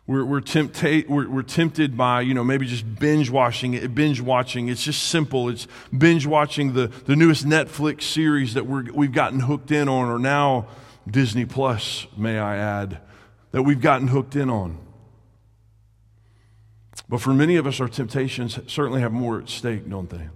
We're, 0.06 0.24
we're, 0.24 0.40
tempta- 0.40 1.06
we're, 1.10 1.28
we're 1.28 1.42
tempted 1.42 1.98
by, 1.98 2.22
you 2.22 2.34
know, 2.34 2.46
maybe 2.46 2.66
just 2.66 2.98
binge 2.98 3.30
watching 3.30 3.74
it, 3.74 3.94
binge 3.94 4.22
watching. 4.22 4.70
It's 4.70 4.84
just 4.86 5.04
simple. 5.10 5.50
It's 5.50 5.68
binge 5.98 6.26
watching 6.26 6.72
the, 6.72 6.88
the 6.88 7.18
newest 7.18 7.46
Netflix 7.46 8.04
series 8.04 8.54
that 8.54 8.66
we're, 8.66 8.86
we've 8.94 9.12
gotten 9.12 9.42
hooked 9.42 9.72
in 9.72 9.90
on, 9.90 10.08
or 10.08 10.18
now 10.18 10.68
Disney 11.10 11.46
Plus, 11.46 12.08
may 12.16 12.38
I 12.38 12.58
add, 12.58 13.00
that 13.52 13.64
we've 13.64 13.82
gotten 13.82 14.10
hooked 14.10 14.36
in 14.36 14.50
on. 14.50 14.78
But 17.10 17.22
for 17.22 17.34
many 17.34 17.56
of 17.56 17.66
us, 17.66 17.80
our 17.80 17.88
temptations 17.88 18.60
certainly 18.68 19.02
have 19.02 19.14
more 19.14 19.40
at 19.40 19.50
stake, 19.50 19.90
don't 19.90 20.10
they? 20.10 20.30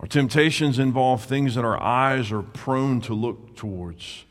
Our 0.00 0.06
temptations 0.06 0.78
involve 0.78 1.24
things 1.24 1.54
that 1.54 1.64
our 1.64 1.80
eyes 1.82 2.30
are 2.30 2.42
prone 2.42 3.00
to 3.02 3.14
look 3.14 3.56
towards. 3.56 4.24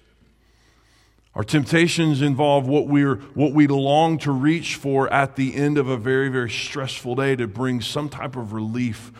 Our 1.33 1.43
temptations 1.43 2.21
involve 2.21 2.67
what, 2.67 2.87
we're, 2.87 3.15
what 3.33 3.53
we 3.53 3.65
long 3.65 4.19
to 4.19 4.31
reach 4.31 4.75
for 4.75 5.11
at 5.11 5.35
the 5.35 5.55
end 5.55 5.79
of 5.79 5.87
a 5.87 5.97
very, 5.97 6.29
very 6.29 6.49
stressful 6.49 7.15
day 7.15 7.35
to 7.37 7.47
bring 7.47 7.81
some 7.81 8.07
type 8.07 8.35
of 8.35 8.53
relief 8.53 9.11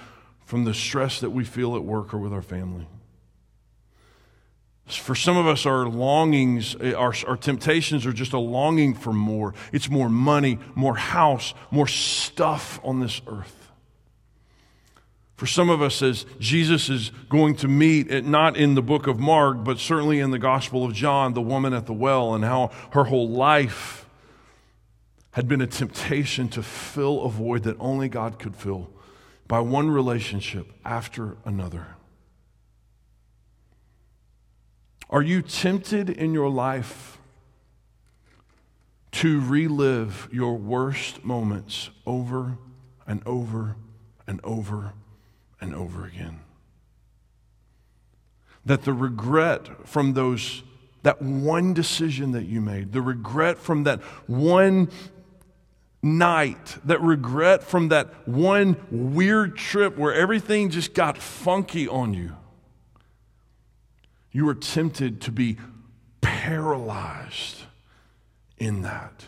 from 0.46 0.63
the 0.63 0.76
stress 0.76 1.19
that 1.22 1.32
we 1.32 1.43
feel 1.43 1.76
at 1.76 1.84
work 1.84 2.13
or 2.13 2.19
with 2.19 2.34
our 2.34 2.43
family. 2.43 2.88
For 4.86 5.15
some 5.15 5.38
of 5.38 5.48
us, 5.48 5.65
our 5.65 5.86
longings, 5.88 6.76
eh, 6.82 6.93
our, 6.93 7.13
our 7.28 7.38
temptations 7.38 8.06
are 8.06 8.12
just 8.12 8.34
a 8.34 8.39
longing 8.39 8.93
for 8.93 9.13
more. 9.13 9.54
It's 9.72 9.89
more 9.89 10.10
money, 10.10 10.60
more 10.76 10.96
house, 10.96 11.54
more 11.72 11.88
stuff 11.88 12.80
on 12.84 13.00
this 13.00 13.22
earth. 13.28 13.72
For 15.36 15.48
some 15.48 15.69
of 15.69 15.82
us, 15.82 16.02
as 16.02 16.26
Jesus 16.39 16.89
is 16.89 17.12
going 17.30 17.56
to 17.58 17.67
meet, 17.67 18.12
eh, 18.12 18.22
not 18.22 18.58
in 18.58 18.76
the 18.76 18.82
book 18.82 19.08
of 19.08 19.19
Mark, 19.19 19.63
but 19.63 19.80
certainly 19.80 20.19
in 20.19 20.32
the 20.32 20.39
Gospel 20.39 20.86
of 20.86 20.93
John, 20.93 21.34
the 21.34 21.41
woman 21.41 21.74
at 21.74 21.86
the 21.86 21.93
well, 21.93 22.36
and 22.36 22.43
how 22.43 22.72
her 22.91 23.06
whole 23.06 23.30
life 23.30 24.06
had 25.32 25.48
been 25.48 25.62
a 25.62 25.67
temptation 25.67 26.48
to 26.50 26.62
fill 26.62 27.24
a 27.24 27.30
void 27.30 27.63
that 27.63 27.76
only 27.80 28.10
God 28.10 28.38
could 28.38 28.56
fill 28.56 28.89
by 29.48 29.60
one 29.60 29.89
relationship 29.89 30.72
after 30.86 31.38
another. 31.46 31.92
Are 35.13 35.21
you 35.21 35.41
tempted 35.41 36.10
in 36.10 36.34
your 36.34 36.49
life 36.49 37.13
to 39.13 39.39
relive 39.39 40.28
your 40.32 40.58
worst 40.58 41.23
moments 41.23 41.91
over 42.06 42.58
and 43.06 43.21
over 43.26 43.76
and 44.26 44.41
over 44.43 44.93
and 45.62 45.76
over 45.76 46.06
again. 46.06 46.39
That 48.65 48.84
the 48.84 48.93
regret 48.93 49.88
from 49.88 50.13
those, 50.13 50.63
that 51.04 51.21
one 51.21 51.73
decision 51.73 52.32
that 52.32 52.45
you 52.45 52.60
made, 52.60 52.91
the 52.91 53.02
regret 53.02 53.60
from 53.60 53.84
that 53.84 54.02
one 54.28 54.89
night, 56.02 56.78
that 56.86 57.02
regret 57.02 57.63
from 57.63 57.89
that 57.89 58.28
one 58.28 58.78
weird 58.89 59.56
trip 59.58 59.97
where 59.97 60.13
everything 60.13 60.69
just 60.69 60.93
got 60.93 61.17
funky 61.17 61.88
on 61.88 62.13
you, 62.13 62.36
you 64.34 64.50
are 64.50 64.56
tempted 64.56 65.22
to 65.22 65.32
be 65.32 65.58
paralyzed 66.22 67.62
in 68.58 68.82
that. 68.82 69.26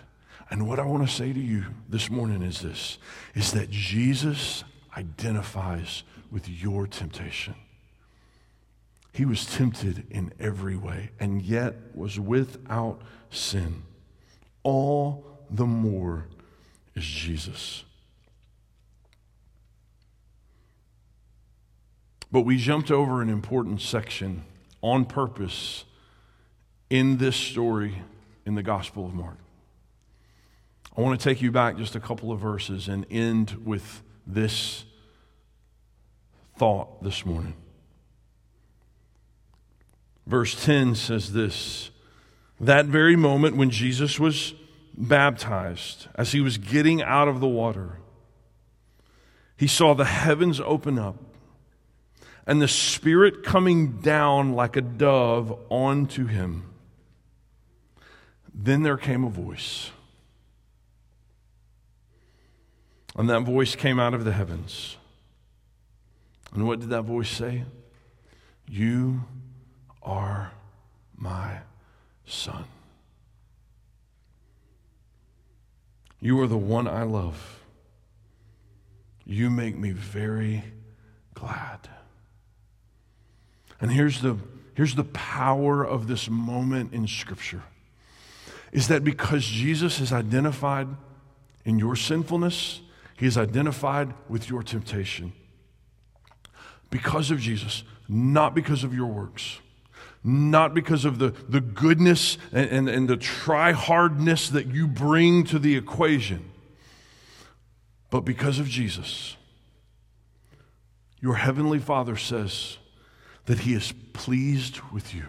And 0.50 0.68
what 0.68 0.80
I 0.80 0.86
want 0.86 1.08
to 1.08 1.14
say 1.14 1.32
to 1.32 1.40
you 1.40 1.66
this 1.88 2.10
morning 2.10 2.42
is 2.42 2.62
this 2.62 2.98
is 3.34 3.52
that 3.54 3.70
Jesus 3.70 4.64
identifies 4.98 6.04
with 6.32 6.50
your 6.50 6.88
temptation. 6.88 7.56
He 9.12 9.26
was 9.26 9.46
tempted 9.46 10.08
in 10.10 10.34
every 10.40 10.76
way 10.76 11.12
and 11.20 11.42
yet 11.42 11.76
was 11.94 12.20
without 12.20 13.02
sin. 13.30 13.84
All 14.64 15.26
the 15.50 15.66
more 15.66 16.28
is 16.96 17.06
Jesus. 17.06 17.84
But 22.32 22.42
we 22.42 22.58
jumped 22.58 22.92
over 22.92 23.22
an 23.22 23.30
important 23.30 23.82
section 23.82 24.44
on 24.86 25.04
purpose 25.04 25.84
in 26.92 27.18
this 27.18 27.36
story 27.36 28.04
in 28.46 28.54
the 28.54 28.62
Gospel 28.62 29.06
of 29.08 29.16
Mark. 29.16 29.38
I 30.96 31.02
want 31.02 31.20
to 31.20 31.24
take 31.24 31.42
you 31.42 31.52
back 31.52 31.78
just 31.78 31.96
a 31.96 32.00
couple 32.00 32.32
of 32.32 32.40
verses 32.40 32.88
and 32.88 33.04
end 33.10 33.66
with 33.66 34.04
this 34.28 34.86
thought 36.56 37.04
this 37.04 37.26
morning. 37.26 37.56
Verse 40.28 40.64
10 40.64 40.94
says 40.94 41.34
this 41.34 41.90
That 42.60 42.86
very 42.86 43.16
moment 43.16 43.58
when 43.58 43.72
Jesus 43.72 44.20
was 44.20 44.54
baptized, 44.96 46.08
as 46.14 46.32
he 46.32 46.42
was 46.42 46.60
getting 46.60 47.02
out 47.02 47.28
of 47.28 47.40
the 47.40 47.48
water, 47.48 47.98
he 49.58 49.68
saw 49.68 49.96
the 49.96 50.06
heavens 50.06 50.60
open 50.60 51.00
up 51.00 51.25
and 52.48 52.62
the 52.62 52.68
Spirit 52.68 53.44
coming 53.44 53.98
down 54.02 54.54
like 54.54 54.76
a 54.76 54.82
dove 54.82 55.58
onto 55.70 56.26
him. 56.26 56.64
Then 58.54 58.84
there 58.84 58.98
came 58.98 59.24
a 59.24 59.30
voice. 59.30 59.92
And 63.18 63.30
that 63.30 63.42
voice 63.42 63.76
came 63.76 64.00
out 64.00 64.14
of 64.14 64.26
the 64.26 64.34
heavens. 64.34 64.98
And 66.54 66.68
what 66.68 66.80
did 66.80 66.90
that 66.90 67.04
voice 67.04 67.30
say? 67.30 67.64
You 68.68 69.26
are 70.02 70.52
my 71.18 71.60
son. 72.26 72.66
You 76.20 76.40
are 76.42 76.48
the 76.48 76.58
one 76.58 76.88
I 76.88 77.04
love. 77.04 77.62
You 79.26 79.50
make 79.50 79.78
me 79.78 79.92
very 79.92 80.64
glad. 81.34 81.90
And 83.82 83.92
here's 83.92 84.22
the, 84.22 84.38
here's 84.74 84.96
the 84.96 85.04
power 85.04 85.84
of 85.84 86.08
this 86.08 86.30
moment 86.30 86.94
in 86.94 87.08
Scripture 87.08 87.64
is 88.72 88.90
that 88.90 89.04
because 89.04 89.46
Jesus 89.46 90.02
is 90.02 90.12
identified 90.12 90.88
in 91.64 91.80
your 91.80 91.96
sinfulness, 91.96 92.82
he 93.18 93.26
is 93.26 93.38
identified 93.38 94.14
with 94.28 94.50
your 94.50 94.62
temptation 94.62 95.32
because 96.90 97.32
of 97.32 97.40
Jesus, 97.40 97.84
not 98.08 98.54
because 98.54 98.84
of 98.84 98.94
your 98.94 99.08
works, 99.08 99.60
not 100.24 100.74
because 100.74 101.06
of 101.06 101.20
the, 101.20 101.30
the 101.48 101.62
goodness 101.62 102.38
and, 102.52 102.70
and, 102.70 102.90
and 102.90 103.08
the 103.08 103.18
try 103.18 103.72
hardness 103.72 104.50
that 104.50 104.68
you 104.68 104.88
bring 104.88 105.44
to 105.46 105.60
the 105.60 105.76
equation, 105.76 106.52
but 108.10 108.22
because 108.22 108.60
of 108.60 108.68
Jesus. 108.68 109.38
Your 111.22 111.36
heavenly 111.36 111.80
Father 111.80 112.18
says 112.18 112.78
that 113.46 113.60
He 113.60 113.74
is 113.74 113.94
pleased 114.14 114.80
with 114.92 115.14
you 115.14 115.26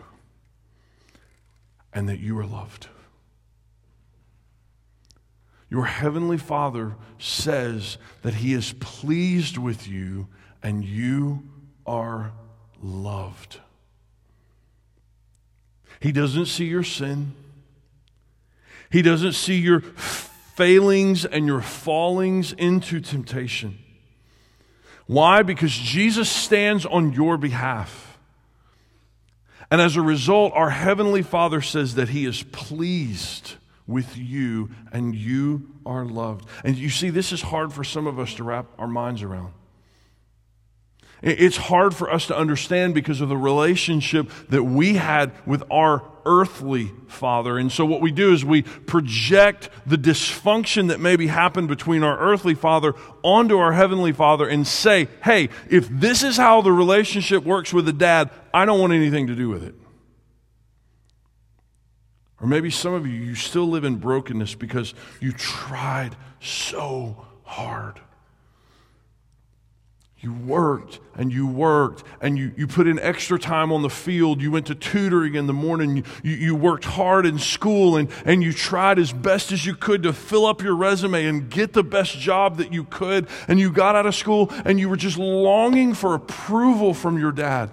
and 1.92 2.08
that 2.08 2.20
you 2.20 2.38
are 2.38 2.46
loved. 2.46 2.88
Your 5.68 5.86
heavenly 5.86 6.38
Father 6.38 6.96
says 7.18 7.98
that 8.22 8.34
He 8.34 8.54
is 8.54 8.72
pleased 8.80 9.58
with 9.58 9.88
you 9.88 10.28
and 10.62 10.84
you 10.84 11.42
are 11.86 12.32
loved. 12.82 13.60
He 16.00 16.12
doesn't 16.12 16.46
see 16.46 16.66
your 16.66 16.84
sin. 16.84 17.34
He 18.90 19.02
doesn't 19.02 19.32
see 19.32 19.58
your 19.58 19.80
failings 19.80 21.24
and 21.24 21.46
your 21.46 21.60
fallings 21.60 22.52
into 22.52 23.00
temptation. 23.00 23.78
Why? 25.06 25.42
Because 25.42 25.72
Jesus 25.72 26.28
stands 26.28 26.86
on 26.86 27.12
your 27.12 27.36
behalf. 27.36 28.05
And 29.70 29.80
as 29.80 29.96
a 29.96 30.02
result, 30.02 30.52
our 30.54 30.70
Heavenly 30.70 31.22
Father 31.22 31.60
says 31.60 31.96
that 31.96 32.10
He 32.10 32.24
is 32.24 32.42
pleased 32.42 33.54
with 33.86 34.16
you 34.16 34.70
and 34.92 35.14
you 35.14 35.68
are 35.84 36.04
loved. 36.04 36.48
And 36.64 36.76
you 36.76 36.90
see, 36.90 37.10
this 37.10 37.32
is 37.32 37.42
hard 37.42 37.72
for 37.72 37.84
some 37.84 38.06
of 38.06 38.18
us 38.18 38.34
to 38.34 38.44
wrap 38.44 38.66
our 38.78 38.88
minds 38.88 39.22
around. 39.22 39.52
It's 41.22 41.56
hard 41.56 41.94
for 41.94 42.10
us 42.12 42.26
to 42.26 42.36
understand 42.36 42.94
because 42.94 43.20
of 43.20 43.28
the 43.28 43.36
relationship 43.36 44.30
that 44.50 44.62
we 44.62 44.94
had 44.94 45.32
with 45.46 45.62
our 45.70 46.02
earthly 46.26 46.92
father. 47.06 47.56
And 47.56 47.72
so, 47.72 47.86
what 47.86 48.02
we 48.02 48.10
do 48.10 48.32
is 48.34 48.44
we 48.44 48.62
project 48.62 49.70
the 49.86 49.96
dysfunction 49.96 50.88
that 50.88 51.00
maybe 51.00 51.28
happened 51.28 51.68
between 51.68 52.02
our 52.02 52.18
earthly 52.18 52.54
father 52.54 52.92
onto 53.22 53.56
our 53.56 53.72
heavenly 53.72 54.12
father 54.12 54.46
and 54.46 54.66
say, 54.66 55.08
hey, 55.24 55.48
if 55.70 55.88
this 55.88 56.22
is 56.22 56.36
how 56.36 56.60
the 56.60 56.72
relationship 56.72 57.44
works 57.44 57.72
with 57.72 57.88
a 57.88 57.92
dad, 57.92 58.30
I 58.52 58.66
don't 58.66 58.80
want 58.80 58.92
anything 58.92 59.28
to 59.28 59.34
do 59.34 59.48
with 59.48 59.62
it. 59.62 59.74
Or 62.40 62.46
maybe 62.46 62.70
some 62.70 62.92
of 62.92 63.06
you, 63.06 63.14
you 63.14 63.34
still 63.34 63.66
live 63.66 63.84
in 63.84 63.96
brokenness 63.96 64.56
because 64.56 64.92
you 65.20 65.32
tried 65.32 66.16
so 66.40 67.24
hard. 67.44 68.00
You 70.26 70.32
worked 70.32 70.98
and 71.14 71.32
you 71.32 71.46
worked 71.46 72.02
and 72.20 72.36
you, 72.36 72.50
you 72.56 72.66
put 72.66 72.88
in 72.88 72.98
extra 72.98 73.38
time 73.38 73.70
on 73.70 73.82
the 73.82 73.88
field. 73.88 74.42
You 74.42 74.50
went 74.50 74.66
to 74.66 74.74
tutoring 74.74 75.36
in 75.36 75.46
the 75.46 75.52
morning. 75.52 76.02
You, 76.24 76.32
you, 76.32 76.56
worked 76.56 76.84
hard 76.84 77.26
in 77.26 77.38
school 77.38 77.96
and, 77.96 78.10
and 78.24 78.42
you 78.42 78.52
tried 78.52 78.98
as 78.98 79.12
best 79.12 79.52
as 79.52 79.64
you 79.64 79.76
could 79.76 80.02
to 80.02 80.12
fill 80.12 80.44
up 80.44 80.62
your 80.62 80.74
resume 80.74 81.26
and 81.26 81.48
get 81.48 81.74
the 81.74 81.84
best 81.84 82.18
job 82.18 82.56
that 82.56 82.72
you 82.72 82.82
could. 82.82 83.28
And 83.46 83.60
you 83.60 83.70
got 83.70 83.94
out 83.94 84.04
of 84.04 84.16
school 84.16 84.52
and 84.64 84.80
you 84.80 84.88
were 84.88 84.96
just 84.96 85.16
longing 85.16 85.94
for 85.94 86.16
approval 86.16 86.92
from 86.92 87.20
your 87.20 87.30
dad. 87.30 87.70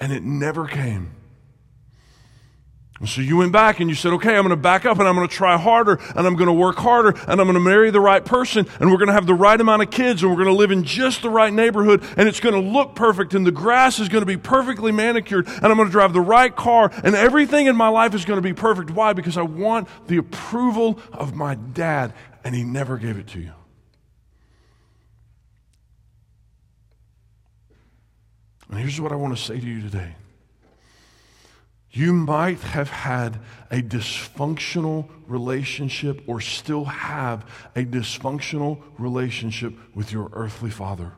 And 0.00 0.12
it 0.12 0.24
never 0.24 0.66
came. 0.66 1.12
So 3.06 3.22
you 3.22 3.38
went 3.38 3.50
back 3.50 3.80
and 3.80 3.88
you 3.88 3.96
said, 3.96 4.12
okay, 4.12 4.36
I'm 4.36 4.42
going 4.42 4.50
to 4.50 4.56
back 4.56 4.84
up 4.84 4.98
and 4.98 5.08
I'm 5.08 5.14
going 5.14 5.26
to 5.26 5.34
try 5.34 5.56
harder 5.56 5.98
and 6.14 6.26
I'm 6.26 6.36
going 6.36 6.48
to 6.48 6.52
work 6.52 6.76
harder 6.76 7.18
and 7.26 7.40
I'm 7.40 7.46
going 7.46 7.54
to 7.54 7.60
marry 7.60 7.90
the 7.90 8.00
right 8.00 8.22
person 8.22 8.66
and 8.78 8.90
we're 8.90 8.98
going 8.98 9.06
to 9.06 9.14
have 9.14 9.26
the 9.26 9.34
right 9.34 9.58
amount 9.58 9.80
of 9.80 9.90
kids 9.90 10.22
and 10.22 10.30
we're 10.30 10.36
going 10.36 10.54
to 10.54 10.58
live 10.58 10.70
in 10.70 10.84
just 10.84 11.22
the 11.22 11.30
right 11.30 11.50
neighborhood 11.50 12.04
and 12.18 12.28
it's 12.28 12.40
going 12.40 12.54
to 12.54 12.60
look 12.60 12.94
perfect 12.94 13.32
and 13.32 13.46
the 13.46 13.52
grass 13.52 14.00
is 14.00 14.10
going 14.10 14.20
to 14.20 14.26
be 14.26 14.36
perfectly 14.36 14.92
manicured 14.92 15.46
and 15.48 15.64
I'm 15.64 15.76
going 15.76 15.88
to 15.88 15.92
drive 15.92 16.12
the 16.12 16.20
right 16.20 16.54
car 16.54 16.90
and 17.02 17.14
everything 17.14 17.68
in 17.68 17.74
my 17.74 17.88
life 17.88 18.14
is 18.14 18.26
going 18.26 18.36
to 18.36 18.42
be 18.42 18.52
perfect. 18.52 18.90
Why? 18.90 19.14
Because 19.14 19.38
I 19.38 19.42
want 19.42 19.88
the 20.06 20.18
approval 20.18 21.00
of 21.10 21.34
my 21.34 21.54
dad 21.54 22.12
and 22.44 22.54
he 22.54 22.64
never 22.64 22.98
gave 22.98 23.16
it 23.16 23.28
to 23.28 23.40
you. 23.40 23.52
And 28.68 28.78
here's 28.78 29.00
what 29.00 29.10
I 29.10 29.14
want 29.14 29.34
to 29.34 29.42
say 29.42 29.58
to 29.58 29.66
you 29.66 29.80
today. 29.80 30.16
You 31.92 32.12
might 32.12 32.60
have 32.60 32.88
had 32.88 33.40
a 33.70 33.82
dysfunctional 33.82 35.08
relationship 35.26 36.22
or 36.28 36.40
still 36.40 36.84
have 36.84 37.44
a 37.74 37.84
dysfunctional 37.84 38.80
relationship 38.96 39.74
with 39.94 40.12
your 40.12 40.30
earthly 40.32 40.70
father. 40.70 41.12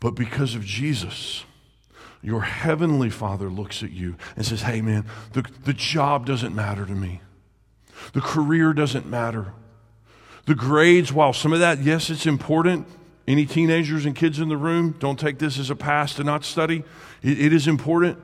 But 0.00 0.16
because 0.16 0.56
of 0.56 0.64
Jesus, 0.64 1.44
your 2.20 2.40
heavenly 2.40 3.10
father 3.10 3.48
looks 3.48 3.82
at 3.82 3.92
you 3.92 4.16
and 4.34 4.44
says, 4.44 4.62
Hey, 4.62 4.80
man, 4.80 5.06
the, 5.32 5.44
the 5.64 5.72
job 5.72 6.26
doesn't 6.26 6.54
matter 6.54 6.84
to 6.84 6.94
me, 6.94 7.20
the 8.12 8.20
career 8.20 8.72
doesn't 8.72 9.06
matter. 9.06 9.52
The 10.46 10.54
grades, 10.54 11.10
while 11.10 11.32
some 11.32 11.54
of 11.54 11.60
that, 11.60 11.82
yes, 11.82 12.10
it's 12.10 12.26
important. 12.26 12.86
Any 13.26 13.46
teenagers 13.46 14.04
and 14.04 14.14
kids 14.14 14.38
in 14.38 14.50
the 14.50 14.58
room, 14.58 14.94
don't 14.98 15.18
take 15.18 15.38
this 15.38 15.58
as 15.58 15.70
a 15.70 15.74
pass 15.74 16.14
to 16.16 16.24
not 16.24 16.44
study. 16.44 16.84
it, 17.22 17.40
it 17.40 17.52
is 17.54 17.66
important. 17.66 18.18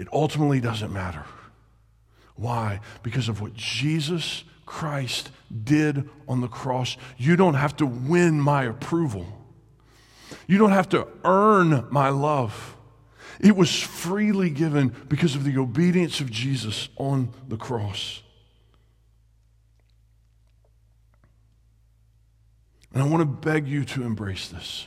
It 0.00 0.08
ultimately 0.14 0.60
doesn't 0.60 0.94
matter. 0.94 1.26
Why? 2.34 2.80
Because 3.02 3.28
of 3.28 3.42
what 3.42 3.52
Jesus 3.52 4.44
Christ 4.64 5.30
did 5.62 6.08
on 6.26 6.40
the 6.40 6.48
cross. 6.48 6.96
You 7.18 7.36
don't 7.36 7.52
have 7.52 7.76
to 7.76 7.86
win 7.86 8.40
my 8.40 8.64
approval, 8.64 9.26
you 10.46 10.56
don't 10.56 10.70
have 10.70 10.88
to 10.90 11.06
earn 11.22 11.86
my 11.90 12.08
love. 12.08 12.78
It 13.40 13.56
was 13.56 13.82
freely 13.82 14.48
given 14.48 14.94
because 15.08 15.34
of 15.34 15.44
the 15.44 15.58
obedience 15.58 16.20
of 16.20 16.30
Jesus 16.30 16.88
on 16.96 17.32
the 17.48 17.56
cross. 17.58 18.22
And 22.94 23.02
I 23.02 23.06
want 23.06 23.20
to 23.20 23.26
beg 23.26 23.68
you 23.68 23.84
to 23.84 24.02
embrace 24.02 24.48
this. 24.48 24.86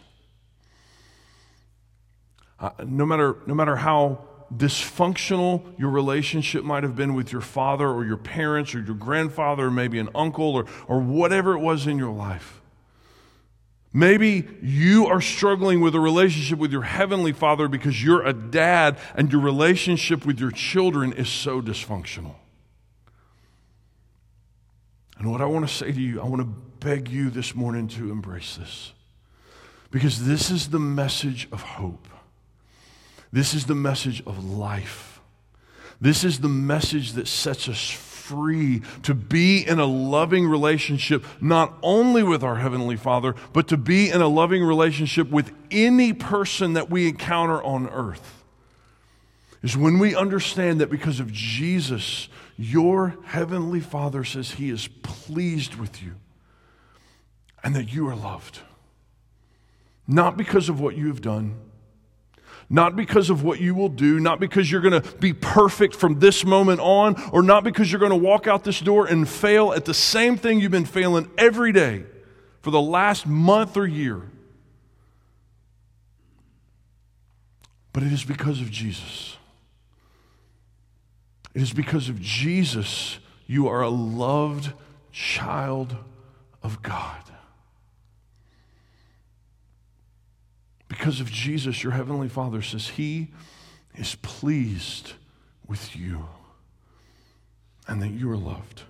Uh, 2.60 2.72
no, 2.86 3.06
matter, 3.06 3.38
no 3.46 3.54
matter 3.54 3.76
how 3.76 4.26
dysfunctional 4.58 5.64
your 5.80 5.90
relationship 5.90 6.64
might 6.64 6.84
have 6.84 6.96
been 6.96 7.14
with 7.14 7.32
your 7.32 7.42
father 7.42 7.88
or 7.88 8.06
your 8.06 8.18
parents 8.18 8.74
or 8.76 8.82
your 8.82 8.96
grandfather 8.96 9.66
or 9.66 9.72
maybe 9.72 10.00
an 10.00 10.10
uncle 10.14 10.56
or, 10.56 10.66
or 10.88 11.00
whatever 11.00 11.54
it 11.54 11.60
was 11.60 11.88
in 11.88 11.98
your 11.98 12.14
life. 12.14 12.62
Maybe 13.96 14.48
you 14.62 15.06
are 15.06 15.22
struggling 15.22 15.80
with 15.80 15.94
a 15.94 16.00
relationship 16.00 16.58
with 16.58 16.72
your 16.72 16.82
heavenly 16.82 17.32
father 17.32 17.68
because 17.68 18.04
you're 18.04 18.26
a 18.26 18.34
dad 18.34 18.98
and 19.14 19.32
your 19.32 19.42
relationship 19.42 20.26
with 20.26 20.40
your 20.40 20.50
children 20.50 21.14
is 21.14 21.30
so 21.30 21.62
dysfunctional. 21.62 22.36
And 25.20 25.32
what 25.32 25.42
I 25.42 25.46
want 25.46 25.68
to 25.68 25.74
say 25.74 25.92
to 25.92 26.02
you, 26.02 26.20
I 26.22 26.26
want 26.26 26.42
to 26.42 26.48
beg 26.86 27.08
you 27.08 27.30
this 27.30 27.54
morning 27.54 27.88
to 27.90 28.12
embrace 28.12 28.56
this 28.56 28.94
because 29.92 30.26
this 30.26 30.50
is 30.50 30.70
the 30.70 30.80
message 30.80 31.48
of 31.52 31.62
hope. 31.62 32.08
This 33.34 33.56
is 33.56 33.66
the 33.66 33.74
message 33.74 34.22
of 34.28 34.46
life. 34.46 35.20
This 36.00 36.24
is 36.24 36.40
the 36.40 36.50
message 36.50 37.14
that 37.14 37.28
sets 37.28 37.68
us 37.68 37.90
free 37.90 38.84
to 39.02 39.16
be 39.16 39.66
in 39.66 39.80
a 39.80 39.86
loving 39.86 40.48
relationship, 40.48 41.26
not 41.42 41.74
only 41.82 42.22
with 42.22 42.44
our 42.44 42.58
Heavenly 42.58 42.96
Father, 42.96 43.34
but 43.52 43.68
to 43.70 43.78
be 43.78 44.12
in 44.12 44.22
a 44.22 44.28
loving 44.28 44.64
relationship 44.64 45.32
with 45.32 45.52
any 45.72 46.14
person 46.14 46.74
that 46.74 46.92
we 46.92 47.08
encounter 47.08 47.62
on 47.64 47.90
earth. 47.90 48.44
Is 49.64 49.76
when 49.76 49.98
we 49.98 50.16
understand 50.16 50.80
that 50.80 50.92
because 50.92 51.20
of 51.20 51.32
Jesus, 51.32 52.30
your 52.56 53.18
Heavenly 53.26 53.80
Father 53.80 54.24
says 54.24 54.52
He 54.52 54.70
is 54.70 54.88
pleased 55.02 55.74
with 55.74 56.04
you 56.04 56.18
and 57.64 57.76
that 57.76 57.92
you 57.92 58.08
are 58.08 58.16
loved. 58.16 58.60
Not 60.08 60.38
because 60.38 60.70
of 60.70 60.80
what 60.80 60.96
you 60.96 61.08
have 61.08 61.22
done 61.22 61.58
not 62.74 62.96
because 62.96 63.30
of 63.30 63.44
what 63.44 63.62
you 63.62 63.76
will 63.76 63.88
do, 63.88 64.20
not 64.20 64.40
because 64.40 64.72
you're 64.72 64.82
going 64.82 65.00
to 65.00 65.18
be 65.18 65.32
perfect 65.32 65.96
from 65.96 66.18
this 66.18 66.44
moment 66.44 66.80
on, 66.80 67.16
or 67.32 67.44
not 67.44 67.64
because 67.64 67.92
you're 67.92 68.00
going 68.00 68.10
to 68.10 68.18
walk 68.18 68.48
out 68.48 68.64
this 68.64 68.80
door 68.80 69.06
and 69.06 69.30
fail 69.30 69.72
at 69.74 69.86
the 69.86 69.94
same 69.94 70.38
thing 70.38 70.60
you've 70.60 70.72
been 70.72 70.84
failing 70.84 71.30
every 71.38 71.72
day 71.72 72.04
for 72.62 72.72
the 72.72 72.82
last 72.82 73.28
month 73.28 73.78
or 73.78 73.86
year. 73.86 74.24
But 77.94 78.02
it 78.02 78.12
is 78.12 78.24
because 78.24 78.60
of 78.60 78.72
Jesus. 78.72 79.38
It 81.54 81.62
is 81.62 81.74
because 81.74 82.10
of 82.10 82.20
Jesus 82.20 83.20
you 83.46 83.68
are 83.68 83.84
a 83.84 83.90
loved 83.90 84.74
child 85.12 85.96
of 86.64 86.82
God. 86.82 87.33
Because 90.94 91.20
of 91.20 91.32
Jesus, 91.32 91.82
your 91.82 91.94
Heavenly 91.94 92.30
Father 92.30 92.62
says 92.62 92.90
He 92.90 93.30
is 93.96 94.14
pleased 94.22 95.14
with 95.68 95.96
you 95.96 96.28
and 97.88 98.00
that 98.00 98.10
you 98.10 98.30
are 98.30 98.38
loved. 98.38 98.84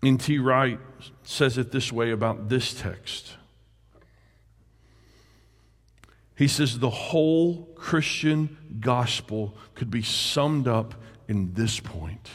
N.T. 0.00 0.38
Wright 0.38 0.78
says 1.24 1.58
it 1.58 1.72
this 1.72 1.90
way 1.90 2.12
about 2.12 2.48
this 2.48 2.72
text. 2.72 3.32
He 6.36 6.46
says 6.46 6.78
the 6.78 6.90
whole 6.90 7.64
Christian 7.74 8.78
gospel 8.78 9.56
could 9.74 9.90
be 9.90 10.02
summed 10.02 10.68
up 10.68 10.94
in 11.26 11.54
this 11.54 11.80
point 11.80 12.30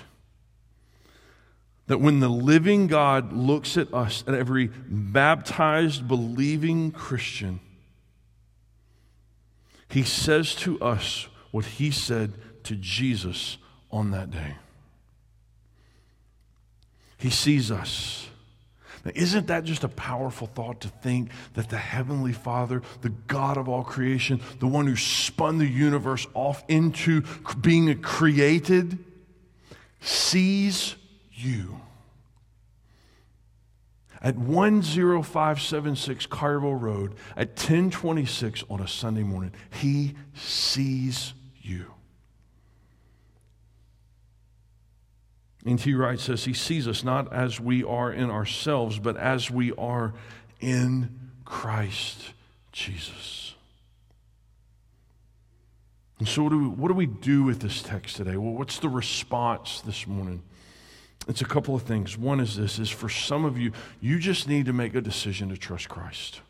that 1.89 1.97
when 1.97 2.19
the 2.19 2.30
living 2.30 2.86
God 2.86 3.34
looks 3.34 3.75
at 3.75 3.91
us, 3.95 4.23
at 4.28 4.36
every 4.36 4.67
baptized, 4.88 6.08
believing 6.08 6.91
Christian, 6.91 7.60
he 9.89 10.04
says 10.04 10.54
to 10.58 10.80
us 10.82 11.28
what 11.49 11.65
he 11.65 11.89
said 11.89 12.34
to 12.65 12.75
Jesus 12.75 13.58
on 13.91 14.12
that 14.12 14.30
day. 14.30 14.54
He 17.17 17.32
sees 17.32 17.71
us. 17.71 18.28
Now, 19.04 19.12
isn't 19.15 19.47
that 19.47 19.63
just 19.63 19.84
a 19.84 19.89
powerful 19.89 20.45
thought 20.45 20.82
to 20.82 20.89
think 20.89 21.32
that 21.56 21.69
the 21.69 21.78
Heavenly 21.78 22.34
Father, 22.34 22.84
the 23.02 23.10
God 23.10 23.58
of 23.58 23.67
all 23.67 23.84
creation, 23.84 24.41
the 24.60 24.67
one 24.67 24.86
who 24.86 24.95
spun 24.95 25.58
the 25.58 25.65
universe 25.65 26.28
off 26.36 26.63
into 26.67 27.23
being 27.60 27.99
created, 28.04 28.99
sees 30.02 30.95
you. 31.43 31.82
At 34.21 34.36
10576 34.36 36.28
Caryville 36.28 36.80
Road 36.80 37.15
at 37.38 37.49
1026 37.49 38.65
on 38.69 38.82
a 38.82 38.88
Sunday 38.88 39.23
morning, 39.23 39.54
he 39.71 40.15
sees 40.34 41.34
you. 41.62 41.86
N.T. 45.65 45.93
Wright 45.93 46.19
says 46.19 46.45
he 46.45 46.54
sees 46.54 46.88
us 46.88 47.04
not 47.04 47.32
as 47.34 47.60
we 47.60 47.84
are 47.84 48.12
in 48.12 48.30
ourselves, 48.30 48.99
but 48.99 49.17
as 49.17 49.52
we 49.52 49.71
are 49.73 50.13
in 50.60 51.32
Christ 51.45 52.34
Jesus. 52.71 53.56
And 56.17 56.28
so, 56.28 56.43
what 56.43 56.49
do 56.49 56.60
we, 56.60 56.67
what 56.67 56.88
do, 56.89 56.93
we 56.93 57.06
do 57.06 57.43
with 57.43 57.62
this 57.62 57.82
text 57.82 58.17
today? 58.17 58.36
Well, 58.36 58.54
what's 58.54 58.80
the 58.80 58.89
response 58.89 59.82
this 59.82 60.06
morning? 60.06 60.43
It's 61.27 61.41
a 61.41 61.45
couple 61.45 61.75
of 61.75 61.84
things. 61.84 62.17
One 62.17 62.39
is 62.39 62.55
this 62.55 62.79
is 62.79 62.89
for 62.89 63.10
some 63.10 63.45
of 63.45 63.58
you, 63.58 63.71
you 64.01 64.19
just 64.19 64.47
need 64.47 64.65
to 64.65 64.73
make 64.73 64.95
a 64.95 65.01
decision 65.01 65.49
to 65.49 65.58
trust 65.58 65.89
Christ. 65.89 66.41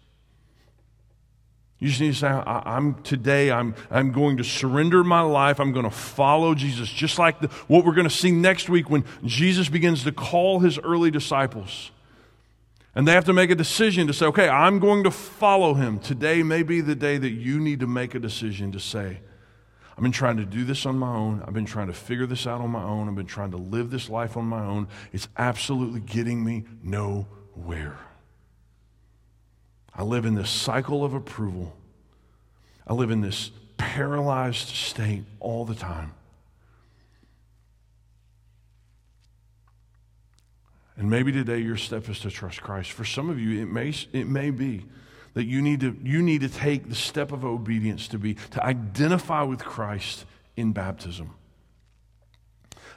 You 1.80 1.88
just 1.88 2.02
need 2.02 2.14
to 2.14 2.20
say, 2.20 2.28
I, 2.28 2.76
am 2.76 3.02
today, 3.04 3.52
I'm, 3.52 3.74
I'm 3.90 4.12
going 4.12 4.36
to 4.38 4.44
surrender 4.44 5.02
my 5.02 5.22
life. 5.22 5.60
I'm 5.60 5.72
going 5.72 5.86
to 5.86 5.92
follow 5.92 6.54
Jesus. 6.54 6.90
Just 6.90 7.18
like 7.18 7.40
the, 7.40 7.48
what 7.68 7.86
we're 7.86 7.94
going 7.94 8.08
to 8.08 8.14
see 8.14 8.32
next 8.32 8.70
week 8.70 8.90
when 8.90 9.06
Jesus 9.24 9.70
begins 9.70 10.04
to 10.04 10.12
call 10.12 10.60
his 10.60 10.78
early 10.78 11.10
disciples. 11.10 11.92
And 12.96 13.08
they 13.08 13.14
have 13.14 13.24
to 13.26 13.34
make 13.34 13.50
a 13.50 13.56
decision 13.56 14.08
to 14.08 14.14
say, 14.14 14.26
okay, 14.26 14.50
I'm 14.50 14.80
going 14.80 15.06
to 15.06 15.12
follow 15.12 15.74
him. 15.74 16.00
Today 16.00 16.44
may 16.44 16.64
be 16.64 16.82
the 16.82 16.96
day 16.96 17.18
that 17.18 17.30
you 17.30 17.62
need 17.62 17.80
to 17.80 17.88
make 17.88 18.14
a 18.14 18.20
decision 18.20 18.74
to 18.74 18.80
say, 18.80 19.20
I've 20.00 20.04
been 20.04 20.14
trying 20.14 20.38
to 20.38 20.46
do 20.46 20.64
this 20.64 20.86
on 20.86 20.98
my 20.98 21.14
own. 21.14 21.44
I've 21.46 21.54
been 21.54 21.66
trying 21.66 21.88
to 21.88 21.94
figure 21.94 22.26
this 22.26 22.48
out 22.48 22.62
on 22.62 22.70
my 22.70 22.82
own. 22.82 23.10
I've 23.10 23.16
been 23.16 23.26
trying 23.26 23.52
to 23.52 23.58
live 23.58 23.90
this 23.90 24.08
life 24.08 24.38
on 24.38 24.46
my 24.46 24.64
own. 24.64 24.88
It's 25.12 25.28
absolutely 25.38 26.00
getting 26.00 26.42
me 26.42 26.64
nowhere. 26.82 27.98
I 29.94 30.04
live 30.04 30.26
in 30.26 30.36
this 30.36 30.50
cycle 30.50 31.04
of 31.04 31.14
approval. 31.14 31.76
I 32.88 32.94
live 32.94 33.12
in 33.12 33.20
this 33.20 33.52
paralyzed 33.76 34.70
state 34.70 35.26
all 35.42 35.66
the 35.66 35.76
time. 35.76 36.14
And 40.96 41.10
maybe 41.10 41.34
today 41.34 41.60
your 41.60 41.76
step 41.76 42.08
is 42.08 42.22
to 42.22 42.32
trust 42.32 42.62
Christ. 42.62 42.94
For 42.94 43.04
some 43.04 43.30
of 43.30 43.38
you, 43.38 43.62
it 43.62 43.66
may, 43.66 43.94
it 44.14 44.28
may 44.30 44.50
be 44.50 44.86
that 45.34 45.46
you 45.46 45.62
need, 45.62 45.80
to, 45.82 45.96
you 46.04 46.22
need 46.22 46.42
to 46.42 46.50
take 46.50 46.90
the 46.90 46.96
step 46.96 47.32
of 47.32 47.46
obedience 47.46 48.08
to 48.10 48.18
be 48.18 48.36
to 48.52 48.64
identify 48.64 49.44
with 49.44 49.64
Christ 49.64 50.26
in 50.56 50.74
baptism. 50.74 51.36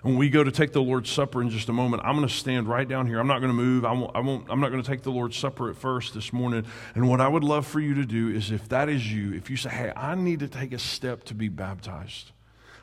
When 0.03 0.17
we 0.17 0.31
go 0.31 0.43
to 0.43 0.51
take 0.51 0.73
the 0.73 0.83
Lord's 0.83 1.11
Supper 1.11 1.41
in 1.41 1.49
just 1.49 1.69
a 1.69 1.73
moment, 1.73 2.03
I'm 2.05 2.17
going 2.17 2.27
to 2.27 2.35
stand 2.35 2.67
right 2.67 2.89
down 2.89 3.07
here. 3.07 3.21
I'm 3.21 3.29
not 3.29 3.39
going 3.39 3.51
to 3.51 3.57
move. 3.57 3.85
I 3.85 3.93
won't, 3.93 4.17
I 4.17 4.21
won't, 4.21 4.51
I'm 4.51 4.59
not 4.59 4.73
going 4.73 4.83
to 4.83 4.89
take 4.89 5.03
the 5.03 5.13
Lord's 5.13 5.37
Supper 5.37 5.71
at 5.71 5.77
first 5.77 6.13
this 6.13 6.33
morning. 6.33 6.65
And 6.97 7.09
what 7.09 7.21
I 7.21 7.29
would 7.29 7.45
love 7.45 7.69
for 7.69 7.79
you 7.79 7.95
to 7.95 8.05
do 8.05 8.29
is 8.29 8.51
if 8.51 8.69
that 8.71 8.89
is 8.89 9.13
you, 9.13 9.33
if 9.33 9.49
you 9.49 9.57
say, 9.57 9.71
hey, 9.71 9.93
I 9.97 10.17
need 10.17 10.41
to 10.41 10.49
take 10.49 10.73
a 10.73 10.79
step 10.79 11.23
to 11.25 11.35
be 11.35 11.49
baptized, 11.49 12.33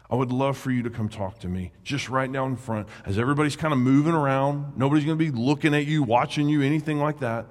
I 0.09 0.15
would 0.15 0.31
love 0.31 0.57
for 0.57 0.71
you 0.71 0.81
to 0.83 0.89
come 0.89 1.09
talk 1.09 1.39
to 1.39 1.49
me 1.49 1.73
just 1.83 2.07
right 2.07 2.31
down 2.31 2.51
in 2.51 2.55
front 2.55 2.87
as 3.05 3.19
everybody's 3.19 3.57
kind 3.57 3.73
of 3.73 3.79
moving 3.79 4.13
around. 4.13 4.77
Nobody's 4.77 5.03
going 5.03 5.19
to 5.19 5.23
be 5.23 5.29
looking 5.29 5.75
at 5.75 5.85
you, 5.85 6.03
watching 6.03 6.47
you, 6.47 6.61
anything 6.61 6.99
like 6.99 7.19
that. 7.19 7.47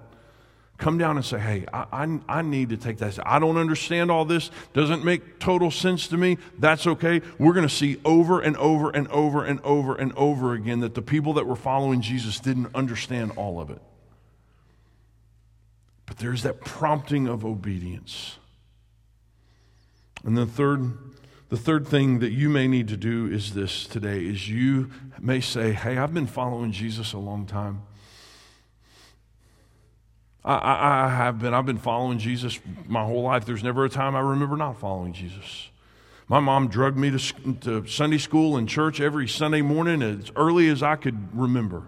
Come 0.78 0.96
down 0.96 1.16
and 1.16 1.26
say, 1.26 1.40
hey, 1.40 1.66
I, 1.72 1.86
I, 1.92 2.20
I, 2.28 2.42
need 2.42 2.68
to 2.68 2.76
take 2.76 2.98
that. 2.98 3.18
I 3.26 3.40
don't 3.40 3.56
understand 3.56 4.12
all 4.12 4.24
this. 4.24 4.52
Doesn't 4.74 5.04
make 5.04 5.40
total 5.40 5.72
sense 5.72 6.06
to 6.08 6.16
me. 6.16 6.38
That's 6.56 6.86
okay. 6.86 7.20
We're 7.36 7.52
going 7.52 7.66
to 7.66 7.74
see 7.74 8.00
over 8.04 8.40
and 8.40 8.56
over 8.58 8.88
and 8.90 9.08
over 9.08 9.44
and 9.44 9.60
over 9.62 9.96
and 9.96 10.12
over 10.12 10.54
again 10.54 10.78
that 10.80 10.94
the 10.94 11.02
people 11.02 11.32
that 11.34 11.46
were 11.48 11.56
following 11.56 12.00
Jesus 12.00 12.38
didn't 12.38 12.68
understand 12.76 13.32
all 13.34 13.60
of 13.60 13.70
it. 13.70 13.82
But 16.06 16.18
there's 16.18 16.44
that 16.44 16.60
prompting 16.60 17.26
of 17.26 17.44
obedience. 17.44 18.38
And 20.24 20.36
the 20.36 20.46
third 20.46 20.96
the 21.48 21.56
third 21.56 21.88
thing 21.88 22.18
that 22.18 22.30
you 22.30 22.50
may 22.50 22.68
need 22.68 22.88
to 22.88 22.96
do 22.96 23.26
is 23.26 23.54
this 23.54 23.86
today 23.86 24.26
is 24.26 24.48
you 24.50 24.90
may 25.18 25.40
say, 25.40 25.72
Hey, 25.72 25.96
I've 25.96 26.12
been 26.12 26.26
following 26.26 26.72
Jesus 26.72 27.14
a 27.14 27.18
long 27.18 27.46
time. 27.46 27.82
I, 30.48 30.54
I, 30.54 31.04
I, 31.04 31.08
have 31.10 31.38
been. 31.40 31.52
I've 31.52 31.66
been 31.66 31.78
following 31.78 32.18
Jesus 32.18 32.58
my 32.86 33.04
whole 33.04 33.22
life. 33.22 33.44
There's 33.44 33.62
never 33.62 33.84
a 33.84 33.90
time 33.90 34.16
I 34.16 34.20
remember 34.20 34.56
not 34.56 34.80
following 34.80 35.12
Jesus. 35.12 35.68
My 36.26 36.40
mom 36.40 36.68
drugged 36.68 36.96
me 36.96 37.10
to, 37.10 37.52
to 37.60 37.86
Sunday 37.86 38.16
school 38.16 38.56
and 38.56 38.66
church 38.66 38.98
every 38.98 39.28
Sunday 39.28 39.60
morning 39.60 40.02
as 40.02 40.32
early 40.36 40.68
as 40.68 40.82
I 40.82 40.96
could 40.96 41.38
remember. 41.38 41.84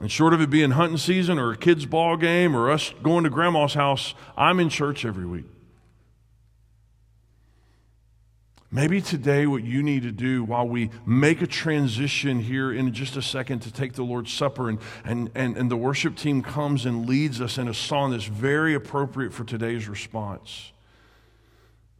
And 0.00 0.10
short 0.10 0.32
of 0.32 0.40
it 0.40 0.48
being 0.48 0.72
hunting 0.72 0.98
season 0.98 1.38
or 1.38 1.52
a 1.52 1.56
kid's 1.56 1.84
ball 1.84 2.16
game 2.16 2.56
or 2.56 2.70
us 2.70 2.94
going 3.02 3.24
to 3.24 3.30
grandma's 3.30 3.74
house, 3.74 4.14
I'm 4.38 4.60
in 4.60 4.70
church 4.70 5.04
every 5.04 5.26
week. 5.26 5.44
Maybe 8.74 9.00
today, 9.00 9.46
what 9.46 9.62
you 9.62 9.84
need 9.84 10.02
to 10.02 10.10
do 10.10 10.42
while 10.42 10.66
we 10.66 10.90
make 11.06 11.42
a 11.42 11.46
transition 11.46 12.40
here 12.40 12.72
in 12.72 12.92
just 12.92 13.16
a 13.16 13.22
second 13.22 13.60
to 13.60 13.72
take 13.72 13.92
the 13.92 14.02
Lord's 14.02 14.32
Supper, 14.32 14.68
and, 14.68 14.80
and, 15.04 15.30
and, 15.36 15.56
and 15.56 15.70
the 15.70 15.76
worship 15.76 16.16
team 16.16 16.42
comes 16.42 16.84
and 16.84 17.08
leads 17.08 17.40
us 17.40 17.56
in 17.56 17.68
a 17.68 17.72
song 17.72 18.10
that's 18.10 18.24
very 18.24 18.74
appropriate 18.74 19.32
for 19.32 19.44
today's 19.44 19.86
response. 19.86 20.72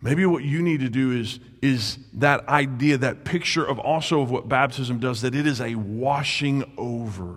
Maybe 0.03 0.27
what 0.27 0.43
you 0.43 0.63
need 0.63 0.81
to 0.81 0.89
do 0.89 1.13
is, 1.13 1.39
is 1.63 1.97
that 2.15 2.49
idea, 2.49 2.99
that 2.99 3.25
picture 3.25 3.65
of 3.65 3.79
also 3.79 4.21
of 4.21 4.33
what 4.33 4.49
baptism 4.49 4.99
does, 4.99 5.21
that 5.21 5.37
it 5.37 5.47
is 5.47 5.61
a 5.61 5.77
washing 5.77 6.65
over. 6.77 7.37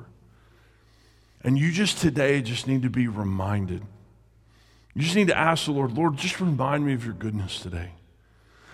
And 1.43 1.59
you 1.59 1.71
just 1.71 1.99
today 1.99 2.41
just 2.41 2.67
need 2.67 2.81
to 2.81 2.89
be 2.89 3.07
reminded. 3.07 3.83
You 4.95 5.03
just 5.03 5.15
need 5.15 5.27
to 5.27 5.38
ask 5.38 5.65
the 5.65 5.73
Lord, 5.73 5.91
Lord, 5.91 6.17
just 6.17 6.41
remind 6.41 6.88
me 6.88 6.93
of 6.93 7.05
your 7.05 7.13
goodness 7.13 7.59
today. 7.59 7.91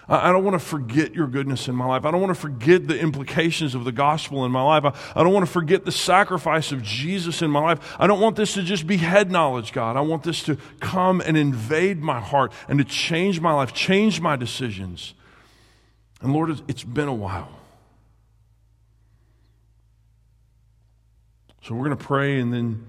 I 0.08 0.34
don't 0.34 0.43
want 0.43 0.60
to 0.60 0.66
forget 0.66 1.16
your 1.16 1.28
goodness 1.28 1.70
in 1.70 1.76
my 1.76 1.86
life. 1.86 2.04
I 2.04 2.12
don't 2.12 2.20
want 2.20 2.36
to 2.36 2.39
forget 2.39 2.88
the 2.88 2.99
implications 2.99 3.74
of 3.74 3.86
the 3.86 3.91
gospel 3.93 4.43
in 4.43 4.51
my 4.51 4.62
life. 4.62 4.84
I, 5.16 5.24
don't 5.24 5.32
want 5.32 5.45
to 5.45 5.51
forget 5.51 5.86
the 5.86 5.93
sacrifice 5.93 6.74
of 6.74 6.84
Jesus 6.84 7.41
in 7.41 7.49
my 7.49 7.62
life. 7.62 7.95
I 7.97 8.06
don't 8.06 8.20
want 8.20 8.36
this 8.36 8.54
to 8.56 8.64
just 8.64 8.86
be 8.86 8.97
head 8.97 9.32
knowledge, 9.32 9.72
God. 9.72 9.95
I 9.95 10.01
want 10.01 10.24
this 10.24 10.43
to 10.43 10.58
come 10.82 11.22
and 11.22 11.38
invade 11.38 12.01
my 12.01 12.20
heart 12.20 12.51
and 12.68 12.80
to 12.80 12.86
change 12.86 13.39
my 13.39 13.54
life, 13.54 13.74
change 13.74 14.20
my 14.20 14.36
decisions. 14.36 15.14
And 16.22 16.34
Lord, 16.34 16.62
it's 16.68 16.84
been 16.84 17.08
a 17.08 17.14
while. 17.14 17.49
So 21.62 21.76
we're 21.76 21.86
going 21.86 21.97
to 21.97 22.04
pray 22.04 22.41
and 22.41 22.54
then 22.54 22.86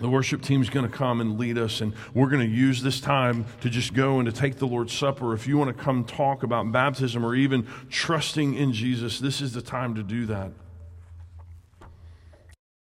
the 0.00 0.08
worship 0.08 0.42
team 0.42 0.62
is 0.62 0.70
going 0.70 0.90
to 0.90 0.96
come 0.96 1.20
and 1.20 1.38
lead 1.38 1.58
us, 1.58 1.80
and 1.80 1.94
we're 2.14 2.28
going 2.28 2.46
to 2.46 2.54
use 2.54 2.82
this 2.82 3.00
time 3.00 3.44
to 3.60 3.70
just 3.70 3.94
go 3.94 4.18
and 4.18 4.26
to 4.26 4.32
take 4.32 4.56
the 4.56 4.66
Lord's 4.66 4.92
Supper. 4.92 5.34
If 5.34 5.46
you 5.46 5.58
want 5.58 5.76
to 5.76 5.82
come 5.82 6.04
talk 6.04 6.42
about 6.42 6.72
baptism 6.72 7.24
or 7.24 7.34
even 7.34 7.66
trusting 7.90 8.54
in 8.54 8.72
Jesus, 8.72 9.18
this 9.18 9.40
is 9.40 9.52
the 9.52 9.62
time 9.62 9.94
to 9.94 10.02
do 10.02 10.26
that. 10.26 10.52